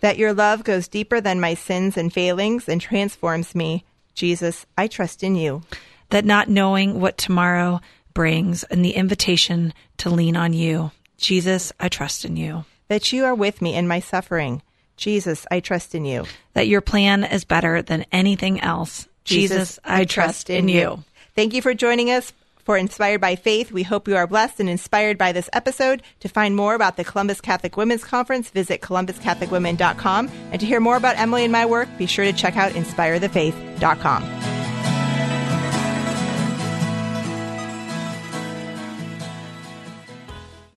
That 0.00 0.18
your 0.18 0.34
love 0.34 0.64
goes 0.64 0.88
deeper 0.88 1.20
than 1.20 1.40
my 1.40 1.54
sins 1.54 1.96
and 1.96 2.12
failings 2.12 2.68
and 2.68 2.80
transforms 2.80 3.54
me. 3.54 3.84
Jesus, 4.14 4.66
I 4.76 4.86
trust 4.86 5.22
in 5.22 5.34
you. 5.34 5.62
That 6.10 6.24
not 6.24 6.48
knowing 6.48 7.00
what 7.00 7.18
tomorrow 7.18 7.80
brings 8.12 8.62
and 8.64 8.84
the 8.84 8.94
invitation 8.94 9.72
to 9.98 10.10
lean 10.10 10.36
on 10.36 10.52
you. 10.52 10.90
Jesus, 11.16 11.72
I 11.80 11.88
trust 11.88 12.24
in 12.24 12.36
you. 12.36 12.64
That 12.88 13.12
you 13.12 13.24
are 13.24 13.34
with 13.34 13.62
me 13.62 13.74
in 13.74 13.88
my 13.88 14.00
suffering. 14.00 14.62
Jesus, 14.96 15.46
I 15.50 15.60
trust 15.60 15.94
in 15.94 16.04
you. 16.04 16.24
That 16.52 16.68
your 16.68 16.80
plan 16.80 17.24
is 17.24 17.44
better 17.44 17.82
than 17.82 18.06
anything 18.12 18.60
else. 18.60 19.08
Jesus, 19.24 19.56
Jesus 19.56 19.78
I, 19.84 20.02
I, 20.02 20.04
trust, 20.04 20.50
in 20.50 20.68
you. 20.68 20.80
you. 20.80 21.04
Thank 21.34 21.54
you 21.54 21.62
for 21.62 21.74
joining 21.74 22.10
us 22.10 22.32
for 22.64 22.76
Inspired 22.76 23.20
by 23.20 23.36
Faith. 23.36 23.70
We 23.72 23.82
hope 23.82 24.08
you 24.08 24.16
are 24.16 24.26
blessed 24.26 24.60
and 24.60 24.68
inspired 24.68 25.18
by 25.18 25.32
this 25.32 25.50
episode. 25.52 26.02
To 26.20 26.28
find 26.28 26.56
more 26.56 26.74
about 26.74 26.96
the 26.96 27.04
Columbus 27.04 27.40
Catholic 27.40 27.76
Women's 27.76 28.04
Conference, 28.04 28.50
visit 28.50 28.80
columbuscatholicwomen.com. 28.80 30.30
And 30.50 30.60
to 30.60 30.66
hear 30.66 30.80
more 30.80 30.96
about 30.96 31.18
Emily 31.18 31.44
and 31.44 31.52
my 31.52 31.66
work, 31.66 31.88
be 31.98 32.06
sure 32.06 32.24
to 32.24 32.32
check 32.32 32.56
out 32.56 32.72
inspirethefaith.com. 32.72 34.63